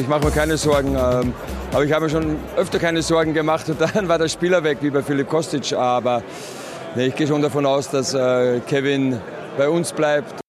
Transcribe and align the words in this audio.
Ich 0.00 0.08
mache 0.08 0.24
mir 0.24 0.30
keine 0.30 0.56
Sorgen, 0.56 0.96
ähm, 0.96 1.34
aber 1.72 1.84
ich 1.84 1.92
habe 1.92 2.06
mir 2.06 2.10
schon 2.10 2.36
öfter 2.56 2.78
keine 2.78 3.02
Sorgen 3.02 3.34
gemacht 3.34 3.68
und 3.68 3.78
dann 3.94 4.08
war 4.08 4.18
der 4.18 4.28
Spieler 4.28 4.64
weg, 4.64 4.78
wie 4.80 4.88
bei 4.88 5.02
Philipp 5.02 5.28
Kostic. 5.28 5.74
Aber 5.74 6.22
nee, 6.96 7.08
ich 7.08 7.16
gehe 7.16 7.26
schon 7.26 7.42
davon 7.42 7.66
aus, 7.66 7.90
dass 7.90 8.14
äh, 8.14 8.60
Kevin 8.66 9.20
bei 9.58 9.68
uns 9.68 9.92
bleibt. 9.92 10.40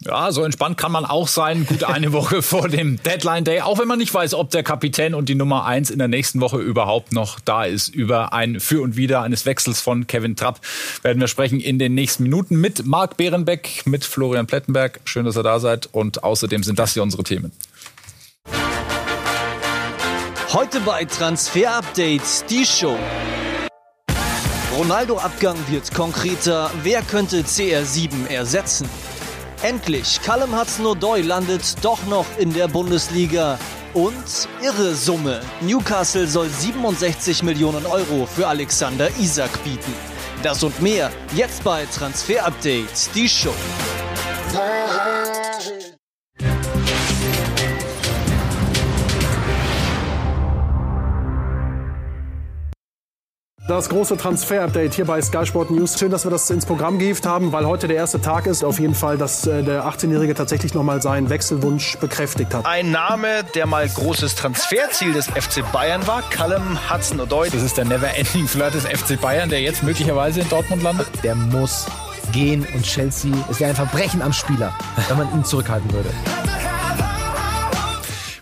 Ja, 0.00 0.30
so 0.30 0.44
entspannt 0.44 0.76
kann 0.76 0.92
man 0.92 1.06
auch 1.06 1.26
sein. 1.26 1.64
Gut 1.64 1.84
eine 1.84 2.12
Woche 2.12 2.42
vor 2.42 2.68
dem 2.68 3.02
Deadline 3.02 3.44
Day. 3.44 3.62
Auch 3.62 3.78
wenn 3.78 3.88
man 3.88 3.98
nicht 3.98 4.12
weiß, 4.12 4.34
ob 4.34 4.50
der 4.50 4.62
Kapitän 4.62 5.14
und 5.14 5.30
die 5.30 5.34
Nummer 5.34 5.64
eins 5.64 5.88
in 5.88 5.98
der 5.98 6.08
nächsten 6.08 6.42
Woche 6.42 6.58
überhaupt 6.58 7.12
noch 7.12 7.40
da 7.40 7.64
ist. 7.64 7.88
Über 7.88 8.34
ein 8.34 8.60
Für 8.60 8.82
und 8.82 8.96
Wider 8.96 9.22
eines 9.22 9.46
Wechsels 9.46 9.80
von 9.80 10.06
Kevin 10.06 10.36
Trapp 10.36 10.60
werden 11.00 11.18
wir 11.18 11.28
sprechen 11.28 11.60
in 11.60 11.78
den 11.78 11.94
nächsten 11.94 12.24
Minuten 12.24 12.60
mit 12.60 12.84
Marc 12.84 13.16
Behrenbeck, 13.16 13.84
mit 13.86 14.04
Florian 14.04 14.46
Plettenberg. 14.46 15.00
Schön, 15.06 15.24
dass 15.24 15.36
ihr 15.36 15.42
da 15.42 15.60
seid. 15.60 15.88
Und 15.92 16.22
außerdem 16.22 16.62
sind 16.62 16.78
das 16.78 16.92
hier 16.92 17.02
unsere 17.02 17.24
Themen. 17.24 17.52
Heute 20.52 20.78
bei 20.80 21.04
Transfer 21.04 21.74
Updates 21.74 22.44
die 22.48 22.64
Show. 22.64 22.96
Ronaldo-Abgang 24.78 25.56
wird 25.68 25.92
konkreter. 25.92 26.70
Wer 26.84 27.02
könnte 27.02 27.40
CR7 27.40 28.28
ersetzen? 28.28 28.88
Endlich, 29.62 30.20
Callum 30.22 30.56
Hudson-Odoi 30.56 31.22
landet 31.22 31.74
doch 31.82 31.98
noch 32.06 32.26
in 32.38 32.54
der 32.54 32.68
Bundesliga. 32.68 33.58
Und 33.92 34.48
irre 34.62 34.94
Summe. 34.94 35.40
Newcastle 35.62 36.28
soll 36.28 36.48
67 36.48 37.42
Millionen 37.42 37.84
Euro 37.84 38.26
für 38.26 38.46
Alexander 38.46 39.08
Isak 39.18 39.50
bieten. 39.64 39.92
Das 40.44 40.62
und 40.62 40.80
mehr 40.80 41.10
jetzt 41.34 41.64
bei 41.64 41.86
Transfer 41.86 42.46
Update, 42.46 43.14
die 43.16 43.28
Show. 43.28 43.54
Das 53.68 53.88
große 53.88 54.16
Transfer-Update 54.16 54.94
hier 54.94 55.06
bei 55.06 55.20
Sky 55.20 55.44
Sport 55.44 55.72
News. 55.72 55.98
Schön, 55.98 56.12
dass 56.12 56.24
wir 56.24 56.30
das 56.30 56.48
ins 56.50 56.64
Programm 56.64 57.00
gehievt 57.00 57.26
haben, 57.26 57.50
weil 57.50 57.66
heute 57.66 57.88
der 57.88 57.96
erste 57.96 58.20
Tag 58.20 58.46
ist. 58.46 58.62
Auf 58.62 58.78
jeden 58.78 58.94
Fall, 58.94 59.18
dass 59.18 59.44
äh, 59.44 59.64
der 59.64 59.84
18-Jährige 59.86 60.34
tatsächlich 60.34 60.72
nochmal 60.72 61.02
seinen 61.02 61.30
Wechselwunsch 61.30 61.98
bekräftigt 61.98 62.54
hat. 62.54 62.64
Ein 62.64 62.92
Name, 62.92 63.42
der 63.56 63.66
mal 63.66 63.88
großes 63.88 64.36
Transferziel 64.36 65.12
des 65.12 65.26
FC 65.26 65.64
Bayern 65.72 66.06
war, 66.06 66.22
Callum 66.30 66.78
Hudson-Odoi. 66.88 67.50
Das 67.50 67.62
ist 67.62 67.76
der 67.76 67.86
Never-Ending 67.86 68.46
Flirt 68.46 68.74
des 68.74 68.84
FC 68.84 69.20
Bayern, 69.20 69.50
der 69.50 69.60
jetzt 69.60 69.82
möglicherweise 69.82 70.42
in 70.42 70.48
Dortmund 70.48 70.84
landet. 70.84 71.08
Der 71.24 71.34
muss 71.34 71.86
gehen 72.32 72.64
und 72.72 72.84
Chelsea, 72.84 73.32
es 73.50 73.58
wäre 73.58 73.70
ein 73.70 73.76
Verbrechen 73.76 74.22
am 74.22 74.32
Spieler, 74.32 74.72
wenn 75.08 75.16
man 75.16 75.32
ihn 75.32 75.44
zurückhalten 75.44 75.92
würde. 75.92 76.10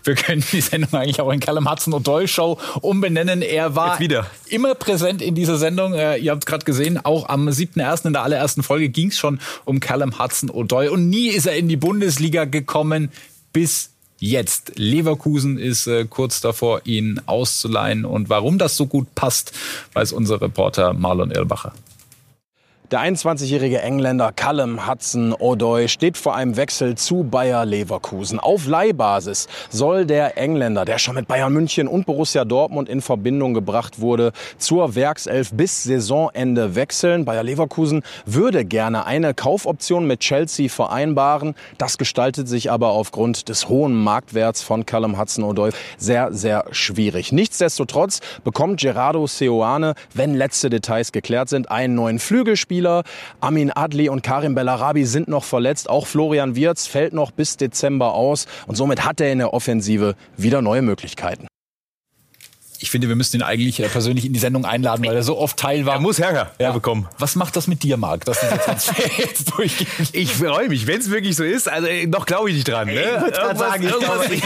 Wir 0.05 0.15
können 0.15 0.43
die 0.51 0.61
Sendung 0.61 0.93
eigentlich 0.93 1.19
auch 1.19 1.31
in 1.31 1.39
Callum 1.39 1.69
Hudson 1.69 1.93
O'Doy 1.93 2.27
Show 2.27 2.59
umbenennen. 2.81 3.41
Er 3.41 3.75
war 3.75 3.99
immer 4.47 4.75
präsent 4.75 5.21
in 5.21 5.35
dieser 5.35 5.57
Sendung. 5.57 5.93
Äh, 5.93 6.17
ihr 6.17 6.31
habt 6.31 6.43
es 6.43 6.45
gerade 6.45 6.63
gesehen, 6.63 7.03
auch 7.03 7.27
am 7.27 7.49
7.1. 7.49 8.05
in 8.07 8.13
der 8.13 8.21
allerersten 8.21 8.63
Folge 8.63 8.89
ging 8.89 9.09
es 9.09 9.17
schon 9.17 9.39
um 9.65 9.79
Callum 9.79 10.19
Hudson 10.19 10.49
O'Doy. 10.49 10.89
Und 10.89 11.09
nie 11.09 11.29
ist 11.29 11.47
er 11.47 11.57
in 11.57 11.67
die 11.67 11.75
Bundesliga 11.75 12.45
gekommen 12.45 13.11
bis 13.51 13.91
jetzt. 14.19 14.73
Leverkusen 14.75 15.57
ist 15.57 15.87
äh, 15.87 16.05
kurz 16.05 16.39
davor, 16.39 16.81
ihn 16.85 17.19
auszuleihen. 17.25 18.05
Und 18.05 18.29
warum 18.29 18.57
das 18.57 18.77
so 18.77 18.85
gut 18.85 19.13
passt, 19.15 19.53
weiß 19.93 20.13
unser 20.13 20.41
Reporter 20.41 20.93
Marlon 20.93 21.31
Irlbacher. 21.31 21.73
Der 22.91 22.99
21-jährige 22.99 23.81
Engländer 23.81 24.31
Callum 24.31 24.87
Hudson-Odoi 24.87 25.87
steht 25.87 26.17
vor 26.17 26.35
einem 26.35 26.55
Wechsel 26.55 26.93
zu 26.93 27.23
Bayer 27.23 27.65
Leverkusen. 27.65 28.39
Auf 28.39 28.67
Leihbasis 28.67 29.47
soll 29.71 30.05
der 30.05 30.37
Engländer, 30.37 30.85
der 30.85 30.99
schon 30.99 31.15
mit 31.15 31.27
Bayern 31.27 31.51
München 31.51 31.87
und 31.87 32.05
Borussia 32.05 32.45
Dortmund 32.45 32.87
in 32.87 33.01
Verbindung 33.01 33.55
gebracht 33.55 34.01
wurde, 34.01 34.33
zur 34.59 34.93
Werkself 34.93 35.51
bis 35.51 35.81
Saisonende 35.81 36.75
wechseln. 36.75 37.25
Bayer 37.25 37.41
Leverkusen 37.41 38.03
würde 38.27 38.65
gerne 38.65 39.07
eine 39.07 39.33
Kaufoption 39.33 40.05
mit 40.05 40.19
Chelsea 40.19 40.69
vereinbaren. 40.69 41.55
Das 41.79 41.97
gestaltet 41.97 42.47
sich 42.47 42.69
aber 42.69 42.89
aufgrund 42.89 43.49
des 43.49 43.67
hohen 43.67 43.95
Marktwerts 43.95 44.61
von 44.61 44.85
Callum 44.85 45.17
Hudson-Odoi 45.17 45.71
sehr, 45.97 46.31
sehr 46.33 46.65
schwierig. 46.69 47.31
Nichtsdestotrotz 47.31 48.19
bekommt 48.43 48.79
Gerardo 48.79 49.25
Seoane, 49.25 49.95
wenn 50.13 50.35
letzte 50.35 50.69
Details 50.69 51.11
geklärt 51.11 51.49
sind, 51.49 51.71
einen 51.71 51.95
neuen 51.95 52.19
Flügelspieler 52.19 52.74
Spieler. 52.75 53.03
Amin 53.39 53.71
Adli 53.71 54.09
und 54.09 54.21
Karim 54.21 54.53
Bellarabi 54.53 55.05
sind 55.05 55.29
noch 55.29 55.45
verletzt. 55.45 55.89
Auch 55.89 56.07
Florian 56.07 56.57
Wirz 56.57 56.87
fällt 56.87 57.13
noch 57.13 57.31
bis 57.31 57.55
Dezember 57.55 58.13
aus. 58.13 58.47
Und 58.67 58.75
somit 58.75 59.05
hat 59.05 59.21
er 59.21 59.31
in 59.31 59.37
der 59.37 59.53
Offensive 59.53 60.15
wieder 60.35 60.61
neue 60.61 60.81
Möglichkeiten. 60.81 61.47
Ich 62.81 62.89
finde, 62.89 63.07
wir 63.07 63.15
müssen 63.15 63.37
ihn 63.37 63.41
eigentlich 63.41 63.79
äh, 63.79 63.87
persönlich 63.87 64.25
in 64.25 64.33
die 64.33 64.39
Sendung 64.39 64.65
einladen, 64.65 65.05
weil 65.05 65.15
er 65.15 65.23
so 65.23 65.37
oft 65.37 65.57
Teil 65.57 65.85
war. 65.85 65.95
Er 65.95 65.99
muss 65.99 66.19
Ärger 66.19 66.51
ja. 66.59 66.71
bekommen. 66.71 67.07
Was 67.17 67.35
macht 67.35 67.55
das 67.55 67.67
mit 67.67 67.83
dir, 67.83 67.97
Marc, 67.97 68.25
dass 68.25 68.39
Transfer 68.39 68.95
jetzt 69.17 69.51
durchgeht? 69.57 69.87
Ich 70.11 70.33
freue 70.33 70.69
mich, 70.69 70.87
wenn 70.87 70.99
es 70.99 71.09
wirklich 71.09 71.35
so 71.35 71.43
ist. 71.43 71.69
Also 71.69 71.87
äh, 71.87 72.05
noch 72.07 72.25
glaube 72.25 72.49
ich 72.49 72.55
nicht 72.55 72.67
dran. 72.67 72.87
Ne? 72.87 72.93
Ich 72.93 73.21
würde 73.21 73.31
gerade 73.31 73.59
sagen, 73.59 73.83
ich 73.83 73.89
glaube, 73.89 74.25
ich, 74.25 74.43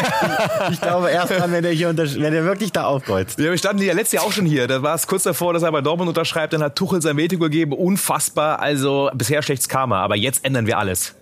ich 0.71 0.81
glaube, 0.81 1.09
erst 1.09 1.31
dran, 1.31 1.51
wenn 1.51 1.63
er 1.63 1.71
hier 1.71 1.95
wenn 1.97 2.33
er 2.33 2.43
wirklich 2.43 2.71
da 2.71 2.85
aufkreuzt. 2.85 3.39
Ja, 3.39 3.45
wir 3.45 3.57
standen 3.57 3.81
ja 3.83 3.93
letztes 3.93 4.13
Jahr 4.13 4.23
auch 4.23 4.31
schon 4.31 4.45
hier. 4.45 4.67
Da 4.67 4.81
war 4.81 4.95
es 4.95 5.07
kurz 5.07 5.23
davor, 5.23 5.53
dass 5.53 5.63
er 5.63 5.71
bei 5.71 5.81
Dortmund 5.81 6.09
unterschreibt. 6.09 6.53
Dann 6.53 6.63
hat 6.63 6.75
Tuchel 6.75 7.01
sein 7.01 7.17
Veto 7.17 7.37
gegeben. 7.37 7.73
Unfassbar. 7.73 8.59
Also 8.59 9.09
bisher 9.13 9.41
schlechtes 9.41 9.69
Karma. 9.69 10.01
Aber 10.01 10.15
jetzt 10.15 10.45
ändern 10.45 10.67
wir 10.67 10.77
alles. 10.77 11.15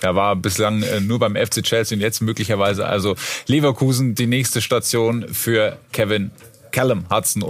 Er 0.00 0.14
war 0.14 0.36
bislang 0.36 0.82
äh, 0.82 1.00
nur 1.00 1.18
beim 1.18 1.36
FC 1.36 1.62
Chelsea 1.62 1.96
und 1.96 2.02
jetzt 2.02 2.20
möglicherweise 2.20 2.86
also 2.86 3.16
Leverkusen 3.46 4.14
die 4.14 4.26
nächste 4.26 4.60
Station 4.60 5.26
für 5.32 5.78
Kevin 5.92 6.30
Callum 6.70 7.04
Hudson 7.10 7.42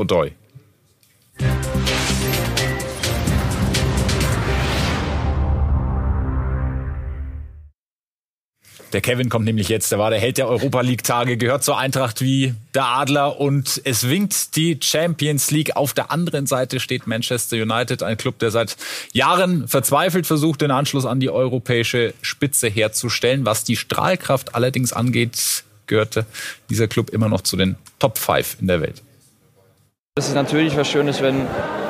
Der 8.93 9.03
Kevin 9.03 9.29
kommt 9.29 9.45
nämlich 9.45 9.69
jetzt, 9.69 9.93
der 9.93 9.99
war 9.99 10.09
der 10.09 10.19
Held 10.19 10.39
der 10.39 10.49
Europa 10.49 10.81
League 10.81 11.05
Tage, 11.05 11.37
gehört 11.37 11.63
zur 11.63 11.79
Eintracht 11.79 12.23
wie 12.23 12.55
der 12.75 12.87
Adler 12.87 13.39
und 13.39 13.83
es 13.85 14.09
winkt 14.09 14.57
die 14.57 14.79
Champions 14.81 15.51
League. 15.51 15.77
Auf 15.77 15.93
der 15.93 16.11
anderen 16.11 16.47
Seite 16.47 16.81
steht 16.81 17.07
Manchester 17.07 17.57
United, 17.57 18.03
ein 18.03 18.17
Club, 18.17 18.39
der 18.39 18.51
seit 18.51 18.77
Jahren 19.13 19.69
verzweifelt 19.69 20.27
versucht, 20.27 20.63
den 20.63 20.71
Anschluss 20.71 21.05
an 21.05 21.21
die 21.21 21.29
europäische 21.29 22.15
Spitze 22.23 22.69
herzustellen. 22.69 23.45
Was 23.45 23.65
die 23.65 23.77
Strahlkraft 23.77 24.55
allerdings 24.55 24.95
angeht, 24.95 25.65
gehörte 25.87 26.25
dieser 26.71 26.89
Club 26.89 27.11
immer 27.11 27.29
noch 27.29 27.43
zu 27.43 27.57
den 27.57 27.77
Top 27.99 28.17
5 28.17 28.57
in 28.61 28.69
der 28.69 28.81
Welt. 28.81 29.03
Das 30.19 30.29
ist 30.29 30.35
natürlich 30.35 30.77
was 30.77 30.89
Schönes, 30.89 31.23
wenn, 31.23 31.47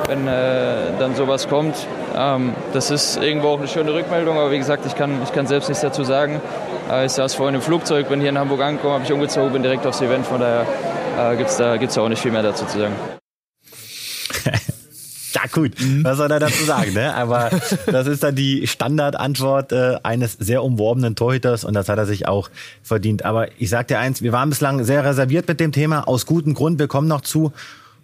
wenn 0.07 0.27
äh, 0.27 0.97
dann 0.99 1.15
sowas 1.15 1.47
kommt. 1.47 1.75
Ähm, 2.15 2.53
das 2.73 2.91
ist 2.91 3.17
irgendwo 3.17 3.47
auch 3.47 3.57
eine 3.57 3.67
schöne 3.67 3.91
Rückmeldung, 3.91 4.37
aber 4.37 4.51
wie 4.51 4.59
gesagt, 4.59 4.85
ich 4.85 4.95
kann, 4.95 5.23
ich 5.23 5.33
kann 5.33 5.47
selbst 5.47 5.67
nichts 5.67 5.81
dazu 5.81 6.03
sagen. 6.03 6.39
Äh, 6.89 7.05
ich 7.05 7.11
saß 7.11 7.35
vorhin 7.35 7.55
im 7.55 7.61
Flugzeug, 7.61 8.09
bin 8.09 8.19
hier 8.19 8.29
in 8.29 8.37
Hamburg 8.37 8.61
angekommen, 8.61 8.95
habe 8.95 9.03
ich 9.03 9.11
umgezogen, 9.11 9.53
bin 9.53 9.63
direkt 9.63 9.85
aufs 9.85 10.01
Event, 10.01 10.25
von 10.25 10.39
daher 10.39 10.65
äh, 11.17 11.37
gibt 11.37 11.49
es 11.49 11.57
da, 11.57 11.77
gibt's 11.77 11.97
auch 11.97 12.09
nicht 12.09 12.21
viel 12.21 12.31
mehr 12.31 12.43
dazu 12.43 12.65
zu 12.65 12.79
sagen. 12.79 12.95
Ja 15.31 15.43
gut, 15.51 15.73
was 16.01 16.17
soll 16.17 16.31
er 16.31 16.39
dazu 16.39 16.63
sagen, 16.63 16.93
ne? 16.93 17.13
Aber 17.13 17.51
das 17.85 18.07
ist 18.07 18.23
dann 18.23 18.35
die 18.35 18.65
Standardantwort 18.65 19.71
äh, 19.71 19.97
eines 20.01 20.33
sehr 20.33 20.63
umworbenen 20.63 21.15
Torhüters 21.15 21.63
und 21.63 21.75
das 21.75 21.87
hat 21.87 21.99
er 21.99 22.07
sich 22.07 22.27
auch 22.27 22.49
verdient. 22.81 23.23
Aber 23.25 23.47
ich 23.59 23.69
sag 23.69 23.87
dir 23.87 23.99
eins, 23.99 24.23
wir 24.23 24.31
waren 24.31 24.49
bislang 24.49 24.83
sehr 24.83 25.05
reserviert 25.05 25.47
mit 25.47 25.59
dem 25.59 25.71
Thema, 25.71 26.07
aus 26.07 26.25
gutem 26.25 26.55
Grund, 26.55 26.79
wir 26.79 26.87
kommen 26.87 27.07
noch 27.07 27.21
zu. 27.21 27.53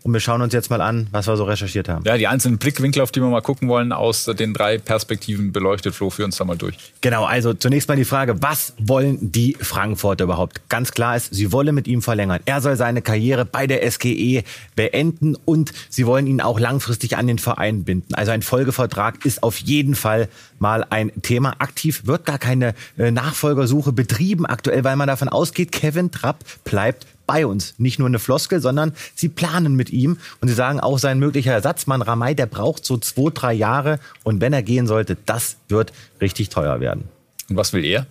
Und 0.05 0.13
wir 0.13 0.19
schauen 0.19 0.43
uns 0.43 0.53
jetzt 0.53 0.69
mal 0.69 0.81
an, 0.81 1.07
was 1.09 1.25
wir 1.25 1.35
so 1.35 1.45
recherchiert 1.45 1.89
haben. 1.89 2.05
Ja, 2.05 2.15
die 2.15 2.27
einzelnen 2.27 2.59
Blickwinkel, 2.59 3.01
auf 3.01 3.11
die 3.11 3.21
wir 3.21 3.27
mal 3.27 3.41
gucken 3.41 3.67
wollen, 3.69 3.91
aus 3.91 4.25
den 4.25 4.53
drei 4.53 4.77
Perspektiven 4.77 5.51
beleuchtet. 5.51 5.95
Flo, 5.95 6.11
führ 6.11 6.25
uns 6.25 6.37
da 6.37 6.45
mal 6.45 6.55
durch. 6.55 6.77
Genau, 7.01 7.25
also 7.25 7.55
zunächst 7.55 7.89
mal 7.89 7.95
die 7.95 8.05
Frage, 8.05 8.39
was 8.39 8.75
wollen 8.77 9.31
die 9.31 9.57
Frankfurter 9.59 10.25
überhaupt? 10.25 10.69
Ganz 10.69 10.91
klar 10.91 11.15
ist, 11.15 11.33
sie 11.33 11.51
wollen 11.51 11.73
mit 11.73 11.87
ihm 11.87 12.03
verlängern. 12.03 12.39
Er 12.45 12.61
soll 12.61 12.75
seine 12.75 13.01
Karriere 13.01 13.45
bei 13.45 13.65
der 13.65 13.89
SGE 13.89 14.43
beenden 14.75 15.35
und 15.43 15.73
sie 15.89 16.05
wollen 16.05 16.27
ihn 16.27 16.39
auch 16.39 16.59
langfristig 16.59 17.17
an 17.17 17.25
den 17.25 17.39
Verein 17.39 17.83
binden. 17.83 18.13
Also 18.13 18.31
ein 18.31 18.43
Folgevertrag 18.43 19.25
ist 19.25 19.41
auf 19.41 19.57
jeden 19.57 19.95
Fall 19.95 20.29
mal 20.59 20.85
ein 20.87 21.11
Thema. 21.23 21.55
Aktiv 21.57 22.03
wird 22.05 22.25
gar 22.25 22.37
keine 22.37 22.75
äh, 22.99 23.09
Nachfolgersuche 23.09 23.91
betrieben 23.91 24.45
aktuell, 24.45 24.83
weil 24.83 24.97
man 24.97 25.07
davon 25.07 25.29
ausgeht, 25.29 25.71
Kevin 25.71 26.11
Trapp 26.11 26.43
bleibt 26.63 27.07
bei 27.25 27.45
uns. 27.45 27.75
Nicht 27.77 27.99
nur 27.99 28.07
eine 28.07 28.19
Floskel, 28.19 28.61
sondern 28.61 28.93
sie 29.15 29.29
planen 29.29 29.75
mit 29.75 29.89
ihm 29.91 30.17
und 30.41 30.47
sie 30.47 30.53
sagen 30.53 30.79
auch 30.79 30.99
sein 30.99 31.19
möglicher 31.19 31.53
Ersatzmann 31.53 32.01
Ramay, 32.01 32.35
der 32.35 32.45
braucht 32.45 32.85
so 32.85 32.97
zwei, 32.97 33.31
drei 33.33 33.53
Jahre 33.53 33.99
und 34.23 34.41
wenn 34.41 34.53
er 34.53 34.63
gehen 34.63 34.87
sollte, 34.87 35.17
das 35.25 35.57
wird 35.67 35.93
richtig 36.21 36.49
teuer 36.49 36.79
werden. 36.79 37.05
Und 37.49 37.57
was 37.57 37.73
will 37.73 37.85
er? 37.85 38.07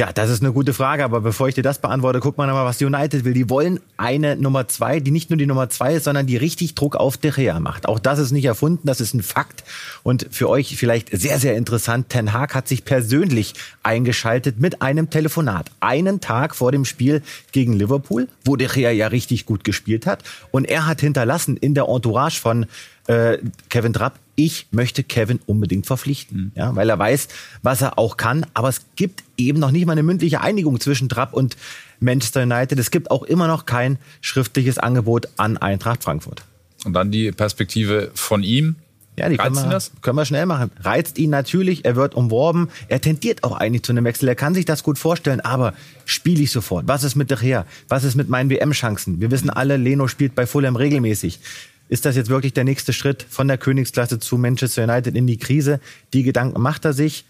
Ja, 0.00 0.12
das 0.12 0.30
ist 0.30 0.44
eine 0.44 0.52
gute 0.52 0.74
Frage, 0.74 1.02
aber 1.02 1.20
bevor 1.20 1.48
ich 1.48 1.56
dir 1.56 1.64
das 1.64 1.80
beantworte, 1.80 2.20
guck 2.20 2.38
mal 2.38 2.46
nochmal, 2.46 2.64
was 2.64 2.80
United 2.80 3.24
will. 3.24 3.34
Die 3.34 3.50
wollen 3.50 3.80
eine 3.96 4.36
Nummer 4.36 4.68
zwei, 4.68 5.00
die 5.00 5.10
nicht 5.10 5.28
nur 5.28 5.38
die 5.38 5.46
Nummer 5.46 5.70
zwei 5.70 5.94
ist, 5.94 6.04
sondern 6.04 6.24
die 6.28 6.36
richtig 6.36 6.76
Druck 6.76 6.94
auf 6.94 7.16
De 7.16 7.32
Gea 7.32 7.58
macht. 7.58 7.88
Auch 7.88 7.98
das 7.98 8.20
ist 8.20 8.30
nicht 8.30 8.44
erfunden, 8.44 8.86
das 8.86 9.00
ist 9.00 9.12
ein 9.14 9.24
Fakt. 9.24 9.64
Und 10.04 10.28
für 10.30 10.48
euch 10.48 10.76
vielleicht 10.76 11.10
sehr, 11.10 11.40
sehr 11.40 11.56
interessant, 11.56 12.10
Ten 12.10 12.32
Hag 12.32 12.54
hat 12.54 12.68
sich 12.68 12.84
persönlich 12.84 13.54
eingeschaltet 13.82 14.60
mit 14.60 14.82
einem 14.82 15.10
Telefonat. 15.10 15.72
Einen 15.80 16.20
Tag 16.20 16.54
vor 16.54 16.70
dem 16.70 16.84
Spiel 16.84 17.20
gegen 17.50 17.72
Liverpool, 17.72 18.28
wo 18.44 18.54
De 18.54 18.68
Gea 18.68 18.92
ja 18.92 19.08
richtig 19.08 19.46
gut 19.46 19.64
gespielt 19.64 20.06
hat. 20.06 20.22
Und 20.52 20.66
er 20.66 20.86
hat 20.86 21.00
hinterlassen 21.00 21.56
in 21.56 21.74
der 21.74 21.88
Entourage 21.88 22.40
von 22.40 22.66
äh, 23.08 23.38
Kevin 23.70 23.92
Trapp, 23.92 24.18
ich 24.36 24.68
möchte 24.70 25.02
Kevin 25.02 25.40
unbedingt 25.46 25.86
verpflichten, 25.86 26.52
ja, 26.54 26.76
weil 26.76 26.88
er 26.88 26.98
weiß, 26.98 27.28
was 27.62 27.82
er 27.82 27.98
auch 27.98 28.16
kann. 28.16 28.46
Aber 28.54 28.68
es 28.68 28.82
gibt 28.94 29.24
eben 29.36 29.58
noch 29.58 29.72
nicht 29.72 29.86
mal 29.86 29.92
eine 29.92 30.04
mündliche 30.04 30.40
Einigung 30.40 30.78
zwischen 30.78 31.08
Trapp 31.08 31.32
und 31.32 31.56
Manchester 31.98 32.42
United. 32.42 32.78
Es 32.78 32.90
gibt 32.90 33.10
auch 33.10 33.24
immer 33.24 33.48
noch 33.48 33.66
kein 33.66 33.98
schriftliches 34.20 34.78
Angebot 34.78 35.28
an 35.38 35.56
Eintracht 35.56 36.04
Frankfurt. 36.04 36.44
Und 36.84 36.92
dann 36.92 37.10
die 37.10 37.32
Perspektive 37.32 38.10
von 38.14 38.44
ihm. 38.44 38.76
Ja, 39.16 39.28
die 39.28 39.36
können 39.36 39.56
wir, 39.56 39.64
das? 39.64 39.90
können 40.00 40.16
wir 40.16 40.24
schnell 40.24 40.46
machen. 40.46 40.70
Reizt 40.80 41.18
ihn 41.18 41.30
natürlich, 41.30 41.84
er 41.84 41.96
wird 41.96 42.14
umworben, 42.14 42.68
er 42.86 43.00
tendiert 43.00 43.42
auch 43.42 43.56
eigentlich 43.56 43.82
zu 43.82 43.90
einem 43.90 44.04
Wechsel, 44.04 44.28
er 44.28 44.36
kann 44.36 44.54
sich 44.54 44.64
das 44.64 44.84
gut 44.84 44.96
vorstellen, 44.96 45.40
aber 45.40 45.74
spiele 46.04 46.40
ich 46.40 46.52
sofort? 46.52 46.86
Was 46.86 47.02
ist 47.02 47.16
mit 47.16 47.28
der 47.30 47.40
Her? 47.40 47.66
Was 47.88 48.04
ist 48.04 48.14
mit 48.14 48.28
meinen 48.28 48.48
WM-Chancen? 48.48 49.20
Wir 49.20 49.32
wissen 49.32 49.50
alle, 49.50 49.76
Leno 49.76 50.06
spielt 50.06 50.36
bei 50.36 50.46
Fulham 50.46 50.76
regelmäßig. 50.76 51.40
Ist 51.88 52.04
das 52.04 52.16
jetzt 52.16 52.28
wirklich 52.28 52.52
der 52.52 52.64
nächste 52.64 52.92
Schritt 52.92 53.24
von 53.28 53.48
der 53.48 53.58
Königsklasse 53.58 54.18
zu 54.18 54.36
Manchester 54.36 54.84
United 54.84 55.14
in 55.14 55.26
die 55.26 55.38
Krise? 55.38 55.80
Die 56.12 56.22
Gedanken 56.22 56.60
macht 56.60 56.84
er 56.84 56.92
sich. 56.92 57.24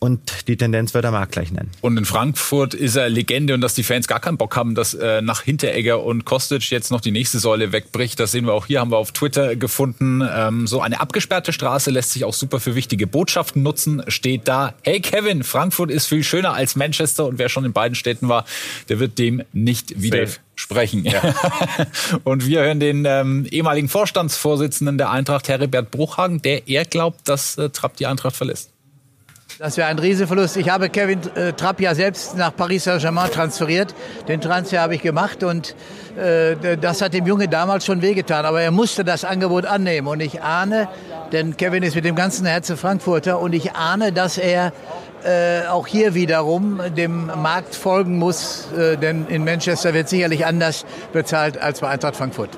Und 0.00 0.46
die 0.46 0.56
Tendenz 0.56 0.94
wird 0.94 1.04
er 1.04 1.10
Markt 1.10 1.32
gleich 1.32 1.50
nennen. 1.50 1.72
Und 1.80 1.96
in 1.96 2.04
Frankfurt 2.04 2.72
ist 2.72 2.94
er 2.94 3.08
Legende 3.08 3.54
und 3.54 3.60
dass 3.60 3.74
die 3.74 3.82
Fans 3.82 4.06
gar 4.06 4.20
keinen 4.20 4.36
Bock 4.36 4.54
haben, 4.54 4.76
dass 4.76 4.94
äh, 4.94 5.22
nach 5.22 5.42
Hinteregger 5.42 6.04
und 6.04 6.24
Kostic 6.24 6.70
jetzt 6.70 6.92
noch 6.92 7.00
die 7.00 7.10
nächste 7.10 7.40
Säule 7.40 7.72
wegbricht. 7.72 8.20
Das 8.20 8.30
sehen 8.30 8.46
wir 8.46 8.54
auch 8.54 8.66
hier, 8.66 8.78
haben 8.78 8.92
wir 8.92 8.96
auf 8.96 9.10
Twitter 9.10 9.56
gefunden. 9.56 10.22
Ähm, 10.22 10.68
so 10.68 10.80
eine 10.80 11.00
abgesperrte 11.00 11.52
Straße 11.52 11.90
lässt 11.90 12.12
sich 12.12 12.24
auch 12.24 12.32
super 12.32 12.60
für 12.60 12.76
wichtige 12.76 13.08
Botschaften 13.08 13.64
nutzen. 13.64 14.04
Steht 14.06 14.46
da, 14.46 14.74
hey 14.82 15.00
Kevin, 15.00 15.42
Frankfurt 15.42 15.90
ist 15.90 16.06
viel 16.06 16.22
schöner 16.22 16.52
als 16.52 16.76
Manchester 16.76 17.26
und 17.26 17.38
wer 17.38 17.48
schon 17.48 17.64
in 17.64 17.72
beiden 17.72 17.96
Städten 17.96 18.28
war, 18.28 18.44
der 18.88 19.00
wird 19.00 19.18
dem 19.18 19.42
nicht 19.52 20.00
widersprechen. 20.00 21.06
Ja. 21.06 21.34
und 22.22 22.46
wir 22.46 22.60
hören 22.60 22.78
den 22.78 23.04
ähm, 23.04 23.46
ehemaligen 23.50 23.88
Vorstandsvorsitzenden 23.88 24.96
der 24.96 25.10
Eintracht, 25.10 25.48
Heribert 25.48 25.90
Bruchhagen, 25.90 26.40
der 26.40 26.68
eher 26.68 26.84
glaubt, 26.84 27.28
dass 27.28 27.58
äh, 27.58 27.70
Trapp 27.70 27.96
die 27.96 28.06
Eintracht 28.06 28.36
verlässt. 28.36 28.70
Das 29.58 29.76
wäre 29.76 29.88
ein 29.88 29.98
Riesenverlust. 29.98 30.56
Ich 30.56 30.68
habe 30.68 30.88
Kevin 30.88 31.18
äh, 31.34 31.52
Trapp 31.52 31.80
ja 31.80 31.92
selbst 31.92 32.36
nach 32.36 32.54
Paris 32.54 32.84
Saint-Germain 32.84 33.28
transferiert. 33.28 33.92
Den 34.28 34.40
Transfer 34.40 34.80
habe 34.80 34.94
ich 34.94 35.02
gemacht 35.02 35.42
und 35.42 35.74
äh, 36.16 36.76
das 36.76 37.02
hat 37.02 37.12
dem 37.12 37.26
Junge 37.26 37.48
damals 37.48 37.84
schon 37.84 38.00
wehgetan. 38.00 38.44
Aber 38.44 38.60
er 38.60 38.70
musste 38.70 39.04
das 39.04 39.24
Angebot 39.24 39.66
annehmen. 39.66 40.06
Und 40.06 40.20
ich 40.20 40.42
ahne, 40.42 40.88
denn 41.32 41.56
Kevin 41.56 41.82
ist 41.82 41.96
mit 41.96 42.04
dem 42.04 42.14
ganzen 42.14 42.46
Herzen 42.46 42.76
Frankfurter 42.76 43.40
und 43.40 43.52
ich 43.52 43.72
ahne, 43.72 44.12
dass 44.12 44.38
er 44.38 44.72
äh, 45.24 45.66
auch 45.66 45.88
hier 45.88 46.14
wiederum 46.14 46.80
dem 46.96 47.26
Markt 47.26 47.74
folgen 47.74 48.16
muss, 48.16 48.68
äh, 48.78 48.96
denn 48.96 49.26
in 49.26 49.44
Manchester 49.44 49.92
wird 49.92 50.08
sicherlich 50.08 50.46
anders 50.46 50.86
bezahlt 51.12 51.58
als 51.58 51.80
bei 51.80 51.88
Eintracht 51.88 52.14
Frankfurt. 52.14 52.50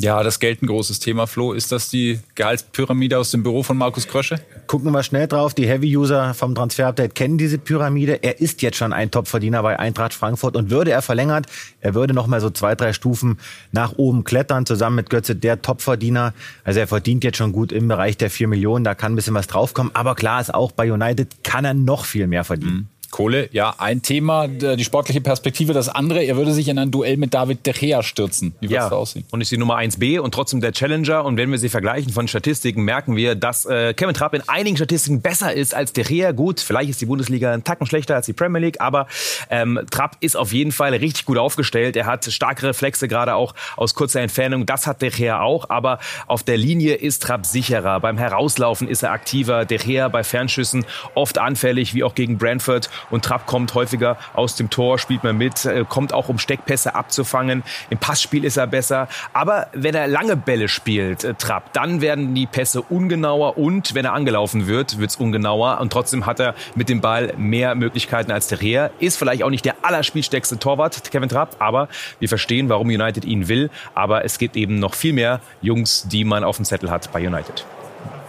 Ja, 0.00 0.22
das 0.22 0.40
Geld 0.40 0.62
ein 0.62 0.66
großes 0.66 0.98
Thema, 0.98 1.26
Flo. 1.26 1.52
Ist 1.52 1.72
das 1.72 1.90
die 1.90 2.20
Gehaltspyramide 2.34 3.18
aus 3.18 3.32
dem 3.32 3.42
Büro 3.42 3.62
von 3.62 3.76
Markus 3.76 4.08
Krösche? 4.08 4.40
Gucken 4.66 4.92
wir 4.92 5.02
schnell 5.02 5.26
drauf. 5.26 5.52
Die 5.52 5.66
Heavy-User 5.66 6.32
vom 6.32 6.54
Transfer-Update 6.54 7.14
kennen 7.14 7.36
diese 7.36 7.58
Pyramide. 7.58 8.22
Er 8.22 8.40
ist 8.40 8.62
jetzt 8.62 8.78
schon 8.78 8.94
ein 8.94 9.10
Topverdiener 9.10 9.62
bei 9.62 9.78
Eintracht 9.78 10.14
Frankfurt 10.14 10.56
und 10.56 10.70
würde 10.70 10.90
er 10.90 11.02
verlängert, 11.02 11.46
er 11.80 11.94
würde 11.94 12.14
noch 12.14 12.26
mal 12.26 12.40
so 12.40 12.48
zwei, 12.48 12.74
drei 12.74 12.94
Stufen 12.94 13.38
nach 13.72 13.92
oben 13.98 14.24
klettern, 14.24 14.64
zusammen 14.64 14.96
mit 14.96 15.10
Götze, 15.10 15.36
der 15.36 15.60
Topverdiener. 15.60 16.32
Also 16.64 16.80
er 16.80 16.86
verdient 16.86 17.22
jetzt 17.22 17.36
schon 17.36 17.52
gut 17.52 17.70
im 17.70 17.86
Bereich 17.86 18.16
der 18.16 18.30
vier 18.30 18.48
Millionen, 18.48 18.84
da 18.84 18.94
kann 18.94 19.12
ein 19.12 19.16
bisschen 19.16 19.34
was 19.34 19.48
draufkommen. 19.48 19.94
Aber 19.94 20.14
klar 20.14 20.40
ist 20.40 20.54
auch, 20.54 20.72
bei 20.72 20.90
United 20.90 21.44
kann 21.44 21.66
er 21.66 21.74
noch 21.74 22.06
viel 22.06 22.26
mehr 22.26 22.44
verdienen. 22.44 22.74
Mhm. 22.74 22.99
Kohle, 23.10 23.48
ja, 23.52 23.74
ein 23.78 24.02
Thema, 24.02 24.48
die 24.48 24.84
sportliche 24.84 25.20
Perspektive. 25.20 25.72
Das 25.72 25.88
andere, 25.88 26.22
er 26.22 26.36
würde 26.36 26.52
sich 26.52 26.68
in 26.68 26.78
ein 26.78 26.90
Duell 26.90 27.16
mit 27.16 27.34
David 27.34 27.66
De 27.66 27.72
Gea 27.72 28.02
stürzen. 28.02 28.54
Wie 28.60 28.68
ja. 28.68 28.88
aussehen? 28.90 29.24
Und 29.30 29.40
ist 29.40 29.50
die 29.50 29.58
Nummer 29.58 29.76
1b 29.76 30.20
und 30.20 30.32
trotzdem 30.32 30.60
der 30.60 30.72
Challenger. 30.72 31.24
Und 31.24 31.36
wenn 31.36 31.50
wir 31.50 31.58
sie 31.58 31.68
vergleichen 31.68 32.12
von 32.12 32.28
Statistiken, 32.28 32.82
merken 32.82 33.16
wir, 33.16 33.34
dass 33.34 33.66
äh, 33.66 33.94
Kevin 33.94 34.14
Trapp 34.14 34.34
in 34.34 34.48
einigen 34.48 34.76
Statistiken 34.76 35.20
besser 35.20 35.52
ist 35.52 35.74
als 35.74 35.92
De 35.92 36.04
Gea. 36.04 36.32
Gut, 36.32 36.60
vielleicht 36.60 36.90
ist 36.90 37.00
die 37.00 37.06
Bundesliga 37.06 37.52
einen 37.52 37.64
Tacken 37.64 37.86
schlechter 37.86 38.14
als 38.14 38.26
die 38.26 38.32
Premier 38.32 38.60
League, 38.60 38.80
aber 38.80 39.06
ähm, 39.50 39.80
Trapp 39.90 40.16
ist 40.20 40.36
auf 40.36 40.52
jeden 40.52 40.72
Fall 40.72 40.94
richtig 40.94 41.24
gut 41.24 41.38
aufgestellt. 41.38 41.96
Er 41.96 42.06
hat 42.06 42.24
starke 42.24 42.66
Reflexe, 42.66 43.08
gerade 43.08 43.34
auch 43.34 43.54
aus 43.76 43.94
kurzer 43.94 44.20
Entfernung. 44.20 44.66
Das 44.66 44.86
hat 44.86 45.02
De 45.02 45.10
Gea 45.10 45.40
auch, 45.40 45.68
aber 45.70 45.98
auf 46.26 46.42
der 46.42 46.56
Linie 46.56 46.94
ist 46.94 47.22
Trapp 47.22 47.46
sicherer. 47.46 48.00
Beim 48.00 48.18
Herauslaufen 48.18 48.88
ist 48.88 49.02
er 49.02 49.12
aktiver. 49.12 49.64
De 49.64 49.78
Gea 49.78 50.08
bei 50.08 50.24
Fernschüssen 50.24 50.84
oft 51.14 51.38
anfällig, 51.38 51.94
wie 51.94 52.04
auch 52.04 52.14
gegen 52.14 52.38
Brentford 52.38 52.90
und 53.10 53.24
Trapp 53.24 53.46
kommt 53.46 53.74
häufiger 53.74 54.16
aus 54.34 54.56
dem 54.56 54.70
Tor, 54.70 54.98
spielt 54.98 55.24
man 55.24 55.36
mit, 55.36 55.64
äh, 55.64 55.84
kommt 55.88 56.12
auch 56.12 56.28
um 56.28 56.38
Steckpässe 56.38 56.94
abzufangen. 56.94 57.62
Im 57.90 57.98
Passspiel 57.98 58.44
ist 58.44 58.56
er 58.56 58.66
besser. 58.66 59.08
Aber 59.32 59.68
wenn 59.72 59.94
er 59.94 60.06
lange 60.06 60.36
Bälle 60.36 60.68
spielt, 60.68 61.24
äh, 61.24 61.34
Trapp, 61.34 61.72
dann 61.72 62.00
werden 62.00 62.34
die 62.34 62.46
Pässe 62.46 62.82
ungenauer 62.82 63.58
und 63.58 63.94
wenn 63.94 64.04
er 64.04 64.12
angelaufen 64.12 64.66
wird, 64.66 64.98
wird 64.98 65.10
es 65.10 65.16
ungenauer. 65.16 65.80
Und 65.80 65.92
trotzdem 65.92 66.26
hat 66.26 66.40
er 66.40 66.54
mit 66.74 66.88
dem 66.88 67.00
Ball 67.00 67.34
mehr 67.36 67.74
Möglichkeiten 67.74 68.32
als 68.32 68.48
der 68.48 68.60
Reher. 68.60 68.90
Ist 68.98 69.16
vielleicht 69.16 69.42
auch 69.42 69.50
nicht 69.50 69.64
der 69.64 69.76
allerspielstärkste 69.82 70.58
Torwart, 70.58 71.10
Kevin 71.10 71.28
Trapp, 71.28 71.56
aber 71.58 71.88
wir 72.18 72.28
verstehen, 72.28 72.68
warum 72.68 72.88
United 72.88 73.24
ihn 73.24 73.48
will. 73.48 73.70
Aber 73.94 74.24
es 74.24 74.38
gibt 74.38 74.56
eben 74.56 74.78
noch 74.78 74.94
viel 74.94 75.12
mehr 75.12 75.40
Jungs, 75.62 76.06
die 76.08 76.24
man 76.24 76.44
auf 76.44 76.56
dem 76.56 76.64
Zettel 76.64 76.90
hat 76.90 77.12
bei 77.12 77.26
United. 77.26 77.64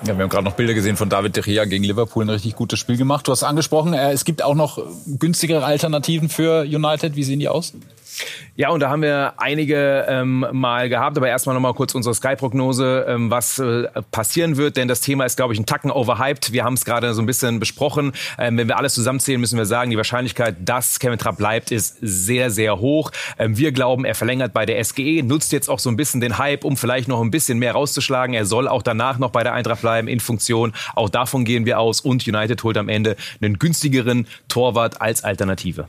Ja, 0.04 0.18
wir 0.18 0.24
haben 0.24 0.30
gerade 0.30 0.46
noch 0.46 0.56
Bilder 0.56 0.74
gesehen 0.74 0.98
von 0.98 1.10
David 1.10 1.36
De 1.36 1.44
Gea 1.44 1.66
gegen 1.66 1.84
Liverpool, 1.84 2.26
ein 2.26 2.30
richtig 2.30 2.56
gutes 2.56 2.80
Spiel 2.80 2.98
gemacht. 2.98 3.28
Du 3.28 3.32
hast 3.32 3.44
angesprochen, 3.44 3.94
äh, 3.94 4.12
es 4.12 4.26
gibt 4.26 4.42
auch 4.42 4.56
noch 4.56 4.80
günstigere 5.06 5.64
Alternativen 5.64 6.28
für 6.28 6.64
United. 6.64 7.16
Wie 7.16 7.24
sehen 7.24 7.40
die 7.40 7.48
aus? 7.48 7.74
Ja, 8.56 8.70
und 8.70 8.82
da 8.82 8.90
haben 8.90 9.02
wir 9.02 9.34
einige 9.38 10.06
ähm, 10.08 10.46
mal 10.52 10.90
gehabt, 10.90 11.18
aber 11.18 11.28
erstmal 11.28 11.56
nochmal 11.56 11.74
kurz 11.74 11.96
unsere 11.96 12.14
Sky-Prognose, 12.14 13.06
ähm, 13.08 13.32
was 13.32 13.60
äh, 13.60 13.88
passieren 14.12 14.58
wird, 14.58 14.78
denn 14.78 14.88
das 14.88 15.02
Thema 15.02 15.26
ist, 15.26 15.38
glaube 15.38 15.54
ich, 15.54 15.60
ein 15.60 15.66
Tacken 15.66 15.90
overhyped. 15.90 16.52
Wir 16.52 16.64
haben 16.64 16.74
es 16.74 16.86
gerade 16.86 17.14
so 17.14 17.22
ein 17.22 17.26
bisschen 17.26 17.60
besprochen. 17.60 18.12
Ähm, 18.38 18.58
wenn 18.58 18.68
wir 18.68 18.78
alles 18.78 18.94
zusammenzählen, 18.94 19.40
müssen 19.40 19.58
wir 19.58 19.66
sagen, 19.66 19.90
die 19.90 19.98
Wahrscheinlichkeit, 19.98 20.58
dass 20.60 21.00
Kevin 21.00 21.18
Trapp 21.18 21.38
bleibt, 21.38 21.72
ist 21.72 21.98
sehr, 22.02 22.52
sehr 22.52 22.80
hoch. 22.80 23.12
Ähm, 23.40 23.58
wir 23.58 23.72
glauben, 23.72 24.06
er 24.06 24.16
verlängert 24.16 24.54
bei 24.54 24.66
der 24.66 24.84
SGE, 24.84 25.24
nutzt 25.24 25.52
jetzt 25.52 25.70
auch 25.70 25.80
so 25.80 25.90
ein 25.90 25.96
bisschen 25.96 26.22
den 26.22 26.38
Hype, 26.38 26.66
um 26.66 26.78
vielleicht 26.78 27.08
noch 27.08 27.22
ein 27.22 27.32
bisschen 27.32 27.58
mehr 27.58 27.72
rauszuschlagen. 27.72 28.36
Er 28.36 28.46
soll 28.46 28.68
auch 28.68 28.84
danach 28.84 29.18
noch 29.18 29.32
bei 29.32 29.44
der 29.44 29.54
Eintracht 29.54 29.82
bleiben 29.82 30.08
in 30.08 30.20
Funktion. 30.20 30.74
Auch 30.96 31.10
davon 31.10 31.46
gehen 31.46 31.66
wir 31.66 31.80
aus 31.80 32.02
und 32.02 32.28
United 32.28 32.64
holt 32.64 32.78
am 32.78 32.90
Ende 32.90 33.16
einen 33.42 33.60
günstigeren 33.60 34.28
Torwart 34.48 35.02
als 35.02 35.24
Alternative. 35.24 35.88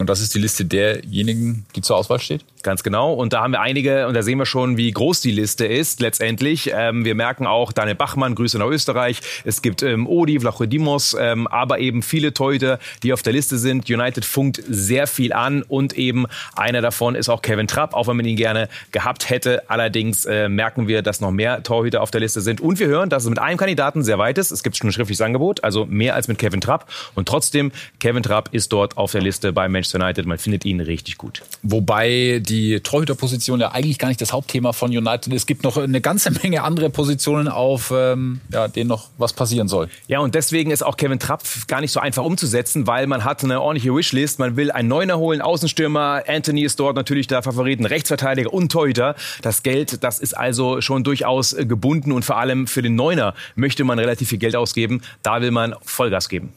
Und 0.00 0.08
das 0.08 0.22
ist 0.22 0.34
die 0.34 0.38
Liste 0.38 0.64
derjenigen, 0.64 1.66
die 1.76 1.82
zur 1.82 1.98
Auswahl 1.98 2.20
steht? 2.20 2.42
Ganz 2.62 2.82
genau. 2.82 3.12
Und 3.12 3.34
da 3.34 3.42
haben 3.42 3.52
wir 3.52 3.60
einige, 3.60 4.06
und 4.06 4.14
da 4.14 4.22
sehen 4.22 4.38
wir 4.38 4.46
schon, 4.46 4.78
wie 4.78 4.90
groß 4.90 5.20
die 5.20 5.30
Liste 5.30 5.66
ist 5.66 6.00
letztendlich. 6.00 6.70
Ähm, 6.74 7.04
wir 7.04 7.14
merken 7.14 7.46
auch 7.46 7.70
Daniel 7.70 7.96
Bachmann, 7.96 8.34
Grüße 8.34 8.58
nach 8.58 8.66
Österreich. 8.66 9.20
Es 9.44 9.60
gibt 9.60 9.82
ähm, 9.82 10.06
Odi, 10.06 10.40
Vlachodimos, 10.40 11.14
ähm, 11.20 11.46
aber 11.46 11.80
eben 11.80 12.02
viele 12.02 12.32
Torhüter, 12.32 12.78
die 13.02 13.12
auf 13.12 13.20
der 13.20 13.34
Liste 13.34 13.58
sind. 13.58 13.90
United 13.90 14.24
funkt 14.24 14.62
sehr 14.66 15.06
viel 15.06 15.34
an 15.34 15.62
und 15.62 15.92
eben 15.92 16.24
einer 16.56 16.80
davon 16.80 17.14
ist 17.14 17.28
auch 17.28 17.42
Kevin 17.42 17.66
Trapp, 17.66 17.92
auch 17.92 18.08
wenn 18.08 18.16
man 18.16 18.24
ihn 18.24 18.36
gerne 18.36 18.70
gehabt 18.92 19.28
hätte. 19.28 19.68
Allerdings 19.68 20.24
äh, 20.24 20.48
merken 20.48 20.88
wir, 20.88 21.02
dass 21.02 21.20
noch 21.20 21.30
mehr 21.30 21.62
Torhüter 21.62 22.00
auf 22.00 22.10
der 22.10 22.22
Liste 22.22 22.40
sind. 22.40 22.62
Und 22.62 22.78
wir 22.78 22.86
hören, 22.86 23.10
dass 23.10 23.24
es 23.24 23.28
mit 23.28 23.38
einem 23.38 23.58
Kandidaten 23.58 24.02
sehr 24.02 24.18
weit 24.18 24.38
ist. 24.38 24.50
Es 24.50 24.62
gibt 24.62 24.78
schon 24.78 24.88
ein 24.88 24.92
schriftliches 24.92 25.20
Angebot, 25.20 25.62
also 25.62 25.84
mehr 25.84 26.14
als 26.14 26.26
mit 26.26 26.38
Kevin 26.38 26.62
Trapp. 26.62 26.90
Und 27.14 27.28
trotzdem, 27.28 27.70
Kevin 27.98 28.22
Trapp 28.22 28.48
ist 28.52 28.72
dort 28.72 28.96
auf 28.96 29.12
der 29.12 29.20
Liste 29.20 29.52
bei 29.52 29.68
Manchester 29.68 29.89
Manchester 29.90 30.00
United. 30.00 30.26
Man 30.26 30.38
findet 30.38 30.64
ihn 30.64 30.80
richtig 30.80 31.18
gut. 31.18 31.42
Wobei 31.62 32.40
die 32.44 32.80
Torhüterposition 32.80 33.60
ja 33.60 33.72
eigentlich 33.72 33.98
gar 33.98 34.08
nicht 34.08 34.20
das 34.20 34.32
Hauptthema 34.32 34.72
von 34.72 34.90
United 34.90 35.32
ist. 35.32 35.42
Es 35.42 35.46
gibt 35.46 35.64
noch 35.64 35.76
eine 35.76 36.00
ganze 36.00 36.30
Menge 36.42 36.62
andere 36.62 36.90
Positionen, 36.90 37.48
auf 37.48 37.92
ähm, 37.94 38.40
ja, 38.52 38.68
denen 38.68 38.88
noch 38.88 39.08
was 39.18 39.32
passieren 39.32 39.68
soll. 39.68 39.88
Ja, 40.08 40.20
und 40.20 40.34
deswegen 40.34 40.70
ist 40.70 40.82
auch 40.82 40.96
Kevin 40.96 41.18
Trapp 41.18 41.42
gar 41.66 41.80
nicht 41.80 41.92
so 41.92 42.00
einfach 42.00 42.24
umzusetzen, 42.24 42.86
weil 42.86 43.06
man 43.06 43.24
hat 43.24 43.42
eine 43.44 43.60
ordentliche 43.60 43.94
Wishlist. 43.94 44.38
Man 44.38 44.56
will 44.56 44.70
einen 44.70 44.88
Neuner 44.88 45.18
holen, 45.18 45.40
Außenstürmer. 45.40 46.24
Anthony 46.26 46.62
ist 46.62 46.78
dort 46.78 46.96
natürlich 46.96 47.26
der 47.26 47.42
Favorit, 47.42 47.80
ein 47.80 47.86
Rechtsverteidiger 47.86 48.52
und 48.52 48.70
Torhüter. 48.70 49.14
Das 49.42 49.62
Geld, 49.62 50.02
das 50.04 50.18
ist 50.18 50.36
also 50.36 50.80
schon 50.80 51.04
durchaus 51.04 51.56
gebunden 51.56 52.12
und 52.12 52.24
vor 52.24 52.38
allem 52.38 52.66
für 52.66 52.82
den 52.82 52.94
Neuner 52.94 53.34
möchte 53.54 53.84
man 53.84 53.98
relativ 53.98 54.28
viel 54.28 54.38
Geld 54.38 54.56
ausgeben. 54.56 55.02
Da 55.22 55.40
will 55.40 55.50
man 55.50 55.74
Vollgas 55.82 56.28
geben. 56.28 56.52